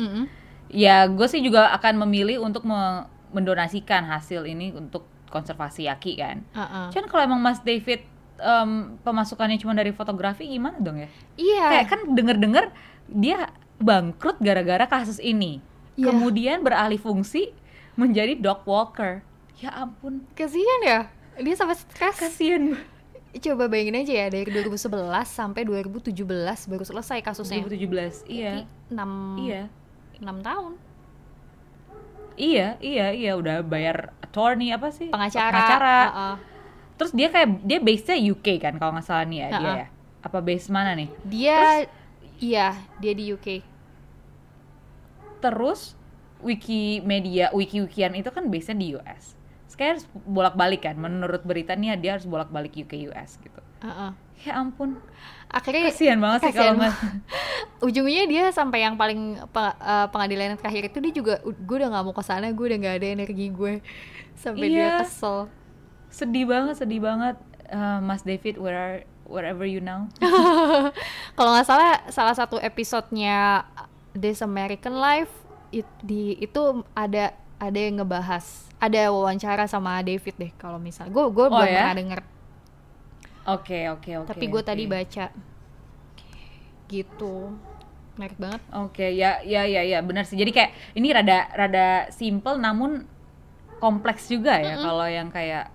Ya 0.70 1.02
gue 1.04 1.26
sih 1.26 1.42
juga 1.42 1.74
akan 1.74 2.06
memilih 2.06 2.38
untuk 2.38 2.62
me- 2.62 3.04
mendonasikan 3.30 4.06
hasil 4.06 4.42
ini 4.44 4.70
untuk 4.70 5.02
konservasi 5.26 5.86
yaki 5.86 6.14
kan. 6.16 6.46
Cuman 6.88 7.06
kalau 7.06 7.22
emang 7.24 7.40
Mas 7.40 7.58
David 7.60 8.06
em, 8.36 8.70
pemasukannya 9.02 9.58
cuma 9.58 9.74
dari 9.74 9.90
fotografi 9.90 10.46
gimana 10.46 10.78
dong 10.78 10.98
ya? 10.98 11.10
Iya. 11.34 11.66
Kayak 11.68 11.86
kan 11.88 12.00
denger-dengar 12.10 12.64
dia 13.06 13.50
bangkrut 13.76 14.38
gara-gara 14.38 14.86
kasus 14.86 15.18
ini. 15.18 15.58
Iya. 15.94 16.06
kemudian 16.06 16.64
beralih 16.64 16.96
fungsi 16.96 17.52
menjadi 17.92 18.32
dog 18.34 18.64
walker. 18.64 19.20
Ya 19.60 19.74
ampun. 19.76 20.24
Kasihan 20.32 20.80
ya. 20.80 21.00
Dia 21.36 21.52
sampai 21.52 21.76
stres. 21.76 22.16
Kasihan 22.16 22.72
coba 23.38 23.70
bayangin 23.70 24.02
aja 24.02 24.12
ya 24.12 24.26
dari 24.26 24.50
2011 24.50 24.90
sampai 25.28 25.62
2017 25.62 26.10
baru 26.66 26.84
selesai 26.84 27.22
kasusnya. 27.22 27.62
2017 27.62 28.26
iya. 28.26 28.66
6 28.90 29.46
iya. 29.46 29.62
6 30.18 30.26
tahun. 30.42 30.72
Iya 32.40 32.68
iya 32.82 33.06
iya 33.14 33.32
udah 33.36 33.62
bayar 33.62 34.10
attorney 34.24 34.74
apa 34.74 34.90
sih? 34.90 35.12
Pengacara, 35.12 35.52
pengacara. 35.52 35.98
Heeh. 36.10 36.36
terus 37.00 37.16
dia 37.16 37.32
kayak 37.32 37.64
dia 37.64 37.80
base 37.80 38.12
nya 38.12 38.16
UK 38.28 38.46
kan 38.60 38.76
kalau 38.76 38.92
nggak 38.92 39.06
salah 39.08 39.24
nih 39.24 39.38
ya 39.40 39.48
dia 39.48 39.60
Ha-ha. 39.64 39.80
ya? 39.80 39.86
Apa 40.20 40.38
base 40.44 40.68
mana 40.68 40.92
nih? 40.92 41.08
Dia 41.24 41.88
iya 42.40 42.76
dia 42.98 43.12
di 43.12 43.32
UK 43.36 43.60
terus 45.40 45.96
Wikimedia 46.40 47.52
wiki-wikian 47.52 48.16
itu 48.16 48.32
kan 48.32 48.48
base 48.48 48.72
nya 48.72 48.76
di 48.80 48.88
US 48.96 49.36
harus 49.86 50.04
bolak-balik 50.14 50.82
kan. 50.82 50.94
Menurut 50.94 51.40
berita 51.40 51.72
nih 51.72 51.96
dia 51.96 52.14
harus 52.14 52.24
bolak-balik 52.24 52.72
UK 52.74 53.08
US 53.08 53.36
gitu. 53.36 53.60
Heeh. 53.80 54.12
ya 54.40 54.56
ampun. 54.56 54.96
Akhirnya 55.46 55.84
kasihan 55.86 56.16
banget 56.16 56.48
sih 56.48 56.54
kalau 56.54 56.72
mas 56.74 56.96
ujungnya 57.80 58.24
dia 58.24 58.44
sampai 58.50 58.80
yang 58.80 58.96
paling 58.96 59.20
pe- 59.46 59.76
eh, 59.78 60.06
pengadilan 60.08 60.52
yang 60.52 60.58
terakhir 60.58 60.82
itu 60.86 60.98
dia 60.98 61.12
juga 61.12 61.34
gue 61.42 61.76
udah 61.76 61.88
nggak 61.90 62.04
mau 62.04 62.14
ke 62.14 62.22
sana 62.22 62.48
gue 62.48 62.64
udah 62.64 62.78
nggak 62.78 62.96
ada 62.96 63.08
energi 63.10 63.46
gue 63.48 63.84
sampai 64.34 64.66
dia 64.66 64.80
Iya. 64.80 64.92
kesel. 65.02 65.52
Sedih 66.08 66.44
banget 66.44 66.74
sedih 66.76 67.00
banget. 67.00 67.36
Eh, 67.66 67.98
Mas 68.00 68.20
David 68.20 68.56
where 68.56 68.74
are, 68.74 68.98
wherever 69.24 69.62
you 69.62 69.78
now? 69.78 70.08
Kalau 71.36 71.50
nggak 71.52 71.66
salah 71.66 72.00
salah 72.08 72.32
satu 72.32 72.56
episodenya 72.56 73.68
This 74.10 74.40
American 74.40 74.96
Life 74.96 75.30
it- 75.70 76.00
di 76.00 76.34
itu 76.36 76.60
ada 76.92 77.36
ada 77.60 77.76
yang 77.78 78.00
ngebahas 78.00 78.44
ada 78.80 79.12
wawancara 79.12 79.68
sama 79.68 80.00
David 80.00 80.34
deh 80.34 80.52
kalau 80.56 80.80
misal 80.80 81.06
gue 81.06 81.24
gue 81.28 81.46
Oh, 81.46 81.52
belum 81.52 81.68
ya? 81.68 81.84
pernah 81.84 81.96
denger 81.96 82.20
oke 83.46 83.78
oke 83.94 84.10
oke 84.24 84.28
tapi 84.32 84.44
gue 84.48 84.62
oke. 84.62 84.68
tadi 84.68 84.84
baca 84.88 85.26
gitu 86.90 87.54
menarik 88.18 88.36
banget 88.36 88.60
Oke, 88.74 89.06
ya 89.14 89.40
ya 89.40 89.64
ya 89.64 89.80
ya 89.80 89.98
benar 90.04 90.28
sih. 90.28 90.36
Jadi 90.36 90.52
kayak 90.52 90.70
ini 90.92 91.08
rada 91.08 91.48
rada 91.56 92.10
simple 92.12 92.60
namun 92.60 93.06
kompleks 93.80 94.28
juga 94.28 94.60
ya 94.60 94.76
kalau 94.76 95.08
yang 95.08 95.32
kayak 95.32 95.72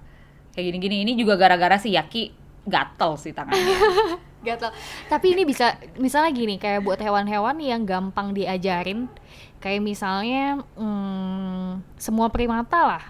kayak 0.53 0.65
gini-gini. 0.69 1.01
Ini 1.07 1.17
juga 1.17 1.39
gara-gara 1.39 1.79
si 1.81 1.95
Yaki 1.95 2.29
gatel 2.69 3.17
sih 3.17 3.33
tangannya. 3.33 3.77
gatel 4.45 4.69
tapi 5.09 5.33
ini 5.33 5.41
bisa 5.41 5.73
misalnya 5.97 6.29
gini 6.29 6.61
kayak 6.61 6.85
buat 6.85 7.01
hewan-hewan 7.01 7.57
yang 7.57 7.81
gampang 7.81 8.29
diajarin 8.37 9.09
kayak 9.57 9.81
misalnya 9.81 10.61
hmm, 10.75 11.81
semua 11.95 12.29
primata 12.29 12.79
lah 12.85 13.03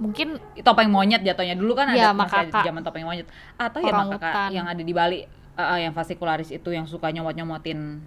mungkin 0.00 0.40
topeng 0.64 0.88
monyet 0.88 1.20
jatuhnya 1.20 1.52
dulu 1.52 1.76
kan 1.76 1.92
Iya, 1.92 2.10
ada 2.10 2.16
makaka. 2.16 2.64
zaman 2.64 2.80
topeng 2.80 3.04
monyet 3.04 3.28
atau 3.54 3.78
ya 3.78 3.92
makaka 3.92 4.48
yang 4.48 4.64
ada 4.64 4.80
di 4.80 4.92
Bali 4.92 5.28
eh, 5.54 5.78
yang 5.78 5.92
fascicularis 5.92 6.48
itu 6.48 6.72
yang 6.72 6.88
suka 6.88 7.12
nyomot-nyomotin 7.12 8.00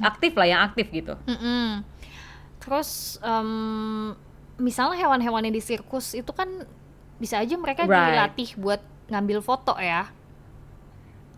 aktif 0.00 0.34
lah 0.34 0.48
yang 0.48 0.60
aktif 0.64 0.90
gitu. 0.90 1.14
Mm-mm. 1.28 1.86
Terus 2.58 3.20
em, 3.20 4.16
misalnya 4.56 4.96
hewan-hewan 4.98 5.44
yang 5.44 5.54
di 5.54 5.60
sirkus 5.60 6.12
itu 6.12 6.32
kan 6.32 6.48
bisa 7.16 7.38
aja 7.38 7.54
mereka 7.54 7.84
Right. 7.84 8.10
dilatih 8.10 8.50
buat 8.56 8.80
ngambil 9.06 9.38
foto 9.40 9.76
ya. 9.76 10.08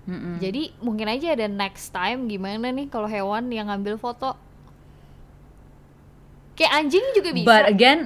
Mm-mm. 0.03 0.39
Jadi 0.41 0.75
mungkin 0.79 1.07
aja 1.07 1.35
ada 1.35 1.47
next 1.47 1.91
time 1.91 2.27
gimana 2.27 2.71
nih 2.71 2.89
kalau 2.89 3.07
hewan 3.07 3.51
yang 3.51 3.69
ngambil 3.69 3.99
foto. 3.99 4.35
Kayak 6.63 6.73
anjing 6.79 7.05
juga 7.13 7.31
bisa. 7.33 7.47
But 7.49 7.65
again 7.67 8.01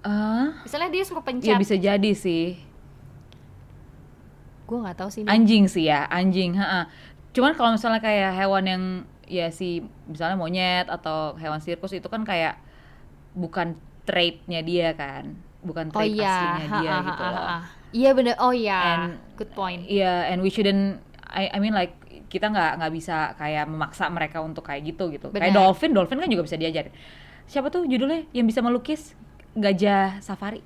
eh 0.00 0.46
Misalnya 0.64 0.90
dia 0.90 1.04
suruh 1.04 1.20
ya 1.20 1.26
pencet. 1.28 1.54
bisa 1.54 1.74
jadi 1.76 2.10
sih. 2.12 2.58
Gue 4.64 4.78
nggak 4.80 4.96
tahu 4.96 5.10
sih. 5.10 5.22
ini. 5.22 5.28
anjing 5.28 5.64
sih 5.66 5.84
ya 5.84 6.06
anjing 6.06 6.54
ha 6.54 6.86
cuman 7.30 7.54
kalau 7.54 7.70
misalnya 7.74 7.98
kayak 7.98 8.34
hewan 8.34 8.64
yang 8.64 8.82
ya 9.26 9.46
si 9.48 9.82
misalnya 10.06 10.34
monyet 10.34 10.86
atau 10.86 11.34
hewan 11.36 11.58
sirkus 11.58 11.90
itu 11.90 12.06
kan 12.06 12.22
kayak 12.22 12.58
bukan 13.30 13.78
traitnya 14.02 14.62
dia 14.62 14.90
kan 14.92 15.34
bukan 15.62 15.90
Oh 15.90 15.94
trait 15.96 16.10
iya. 16.10 16.26
aslinya 16.26 16.66
dia 16.72 16.90
Ha, 16.90 16.96
ha, 16.96 17.06
gitu 17.06 17.22
ha, 17.22 17.30
loh 17.30 17.44
ha. 17.44 17.58
Iya 17.90 18.10
bener. 18.14 18.34
Oh 18.38 18.50
iya. 18.50 18.78
And- 19.06 19.18
Good 19.34 19.50
point. 19.52 19.82
iya 19.84 20.26
and 20.26 20.38
we 20.38 20.50
shouldn't 20.50 20.98
I, 21.26 21.50
I 21.50 21.58
mean 21.58 21.74
like 21.74 21.94
kita 22.30 22.46
nggak 22.46 22.70
nggak 22.78 22.92
bisa 22.94 23.16
kayak 23.34 23.66
memaksa 23.66 24.06
mereka 24.06 24.38
untuk 24.38 24.62
kayak 24.62 24.86
gitu 24.86 25.10
gitu 25.10 25.28
kayak 25.28 25.50
Benar. 25.50 25.56
dolphin 25.66 25.90
dolphin 25.90 26.16
kan 26.16 26.30
juga 26.30 26.46
bisa 26.46 26.54
diajarin 26.54 26.94
siapa 27.44 27.68
tuh 27.68 27.82
judulnya 27.84 28.30
yang 28.30 28.46
bisa 28.46 28.62
melukis 28.62 29.18
gajah 29.52 30.22
safari 30.22 30.62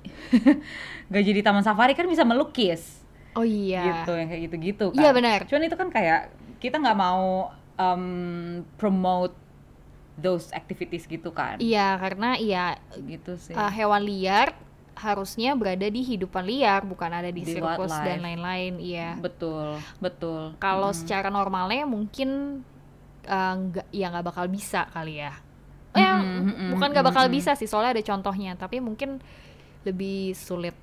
gajah 1.13 1.33
di 1.33 1.41
taman 1.41 1.65
safari 1.65 1.91
kan 1.91 2.05
bisa 2.05 2.21
melukis 2.21 3.01
Oh 3.35 3.43
iya. 3.43 3.83
gitu 4.05 4.15
yang 4.15 4.31
kayak 4.31 4.41
gitu-gitu 4.47 4.85
kan. 4.95 5.01
Iya, 5.03 5.11
benar. 5.11 5.43
Cuman 5.43 5.67
itu 5.67 5.75
kan 5.75 5.91
kayak 5.91 6.31
kita 6.63 6.79
nggak 6.79 6.95
mau 6.95 7.51
um, 7.75 8.63
promote 8.79 9.35
those 10.15 10.47
activities 10.55 11.03
gitu 11.03 11.35
kan. 11.35 11.59
Iya 11.59 11.99
karena 11.99 12.39
iya 12.39 12.79
Gitu 12.95 13.35
sih. 13.35 13.51
uh, 13.51 13.67
hewan 13.67 14.07
liar 14.07 14.55
harusnya 14.95 15.51
berada 15.59 15.87
di 15.91 16.01
hidupan 16.03 16.43
liar 16.47 16.81
bukan 16.87 17.11
ada 17.11 17.29
di, 17.31 17.43
Di 17.43 17.51
sirkus 17.59 17.91
dan 17.99 18.23
lain-lain 18.23 18.79
iya 18.79 19.19
betul, 19.19 19.79
betul. 19.99 20.55
kalau 20.59 20.91
Mm. 20.91 20.97
secara 20.97 21.27
normalnya 21.29 21.83
mungkin 21.87 22.61
uh, 23.27 23.53
nggak 23.59 23.87
ya 23.91 24.05
nggak 24.11 24.25
bakal 24.25 24.45
bisa 24.47 24.87
kali 24.91 25.19
ya 25.19 25.33
eh 25.95 26.01
mm-mm, 26.03 26.75
bukan 26.75 26.87
nggak 26.91 27.07
bakal 27.07 27.25
mm-mm. 27.27 27.35
bisa 27.37 27.51
sih 27.59 27.67
soalnya 27.67 27.99
ada 27.99 28.03
contohnya 28.03 28.51
tapi 28.55 28.79
mungkin 28.83 29.19
lebih 29.87 30.33
sulit 30.35 30.75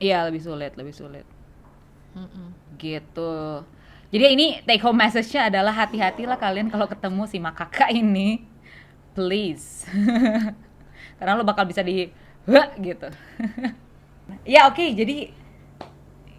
Iya, 0.00 0.28
lebih 0.28 0.42
sulit, 0.44 0.72
lebih 0.76 0.94
sulit. 1.00 1.26
Mm-mm. 2.16 2.48
Gitu. 2.76 3.32
Jadi 4.12 4.24
ini 4.36 4.46
take 4.64 4.82
home 4.84 4.98
message-nya 5.02 5.50
adalah 5.50 5.74
hati-hatilah 5.74 6.38
kalian 6.38 6.68
kalau 6.72 6.86
ketemu 6.86 7.22
si 7.26 7.38
makaka 7.42 7.90
ini. 7.90 8.46
Please. 9.16 9.88
Karena 11.18 11.32
lo 11.38 11.44
bakal 11.48 11.64
bisa 11.68 11.80
di 11.80 12.12
"Hah," 12.46 12.68
gitu. 12.78 13.08
ya 14.54 14.66
oke, 14.66 14.82
jadi 14.92 15.30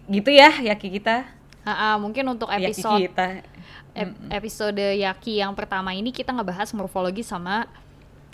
gitu 0.06 0.30
ya 0.30 0.48
Yaki 0.64 0.88
kita. 0.90 1.28
Ha-ha, 1.62 1.96
mungkin 1.96 2.24
untuk 2.26 2.48
Yaki 2.48 2.72
episode 2.72 3.00
kita. 3.04 3.26
ep- 3.92 4.16
episode 4.30 4.80
Yaki 4.80 5.36
yang 5.36 5.52
pertama 5.52 5.92
ini 5.92 6.08
kita 6.08 6.32
ngebahas 6.32 6.72
morfologi 6.72 7.20
sama 7.20 7.68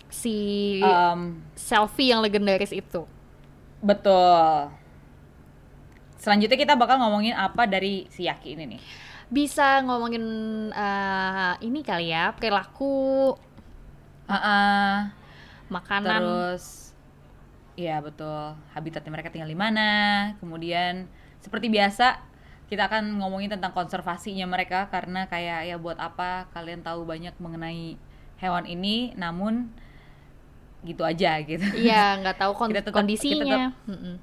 si 0.07 0.79
Um, 0.79 1.43
selfie 1.53 2.15
yang 2.15 2.23
legendaris 2.23 2.71
itu 2.71 3.03
Betul. 3.83 4.71
Selanjutnya 6.17 6.57
kita 6.57 6.73
bakal 6.73 6.97
ngomongin 6.97 7.35
apa 7.35 7.67
dari 7.67 8.07
si 8.09 8.25
Yaki 8.25 8.55
ini 8.55 8.65
nih. 8.71 8.83
bisa 9.25 9.83
ngomongin 9.83 10.23
uh, 10.71 11.59
ini 11.59 11.81
kali 11.81 12.09
ya 12.09 12.31
perilaku 12.33 13.35
Ah, 14.25 15.11
makanan 15.67 16.21
terus 16.23 16.84
ya 17.75 17.99
betul. 17.99 18.55
Habitatnya 18.73 19.11
mereka 19.11 19.31
tinggal 19.31 19.51
di 19.51 19.59
mana. 19.59 19.89
Kemudian 20.39 21.07
seperti 21.41 21.69
biasa 21.69 22.21
kita 22.65 22.89
akan 22.89 23.21
ngomongin 23.21 23.53
tentang 23.53 23.77
konservasinya 23.77 24.49
mereka 24.49 24.89
karena 24.89 25.29
kayak 25.29 25.69
ya 25.69 25.77
buat 25.77 26.01
apa 26.01 26.49
kalian 26.57 26.81
tahu 26.81 27.05
banyak 27.05 27.37
mengenai 27.37 28.01
hewan 28.41 28.65
ini 28.65 29.13
namun 29.15 29.69
gitu 30.85 31.05
aja 31.05 31.41
gitu. 31.45 31.65
Iya, 31.77 32.13
nggak 32.25 32.37
tahu 32.41 32.53
kon- 32.57 32.73
Kita 32.73 32.85
tetap- 32.85 32.97
kondisinya. 32.97 33.73
Mm-mm. 33.89 34.17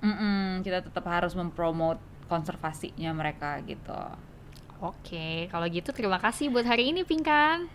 Mm-mm, 0.00 0.64
kita 0.64 0.80
tetap 0.80 1.04
harus 1.06 1.36
mempromote 1.36 2.00
konservasinya 2.26 3.10
mereka 3.12 3.60
gitu. 3.66 4.00
Oke, 4.80 5.44
kalau 5.52 5.68
gitu 5.68 5.92
terima 5.92 6.16
kasih 6.16 6.48
buat 6.48 6.64
hari 6.64 6.88
ini 6.88 7.04
Pingkan. 7.04 7.68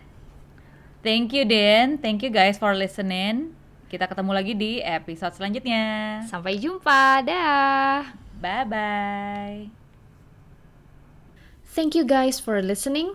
Thank 1.06 1.38
you 1.38 1.46
Den, 1.46 2.02
thank 2.02 2.18
you 2.26 2.34
guys 2.34 2.58
for 2.58 2.74
listening. 2.74 3.54
Kita 3.86 4.10
ketemu 4.10 4.34
lagi 4.34 4.52
di 4.58 4.82
episode 4.82 5.38
selanjutnya. 5.38 6.18
Sampai 6.26 6.58
jumpa, 6.58 7.22
dah. 7.22 8.18
Bye 8.42 8.66
bye. 8.66 9.58
Thank 11.70 11.94
you 11.94 12.02
guys 12.02 12.42
for 12.42 12.58
listening. 12.58 13.14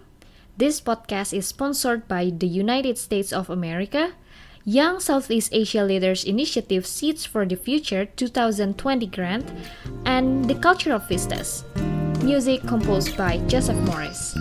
This 0.55 0.79
podcast 0.79 1.35
is 1.35 1.49
sponsored 1.49 2.07
by 2.07 2.31
the 2.31 2.47
United 2.47 2.95
States 2.95 3.33
of 3.33 3.49
America, 3.49 4.15
Young 4.63 5.01
Southeast 5.03 5.49
Asia 5.51 5.83
Leaders 5.83 6.23
Initiative 6.23 6.85
Seeds 6.85 7.25
for 7.25 7.43
the 7.43 7.57
Future 7.57 8.05
2020 8.05 8.77
grant, 9.11 9.51
and 10.05 10.45
the 10.45 10.55
Culture 10.55 10.93
of 10.93 11.03
Vistas. 11.09 11.65
Music 12.23 12.61
composed 12.63 13.17
by 13.17 13.43
Joseph 13.49 13.79
Morris. 13.89 14.37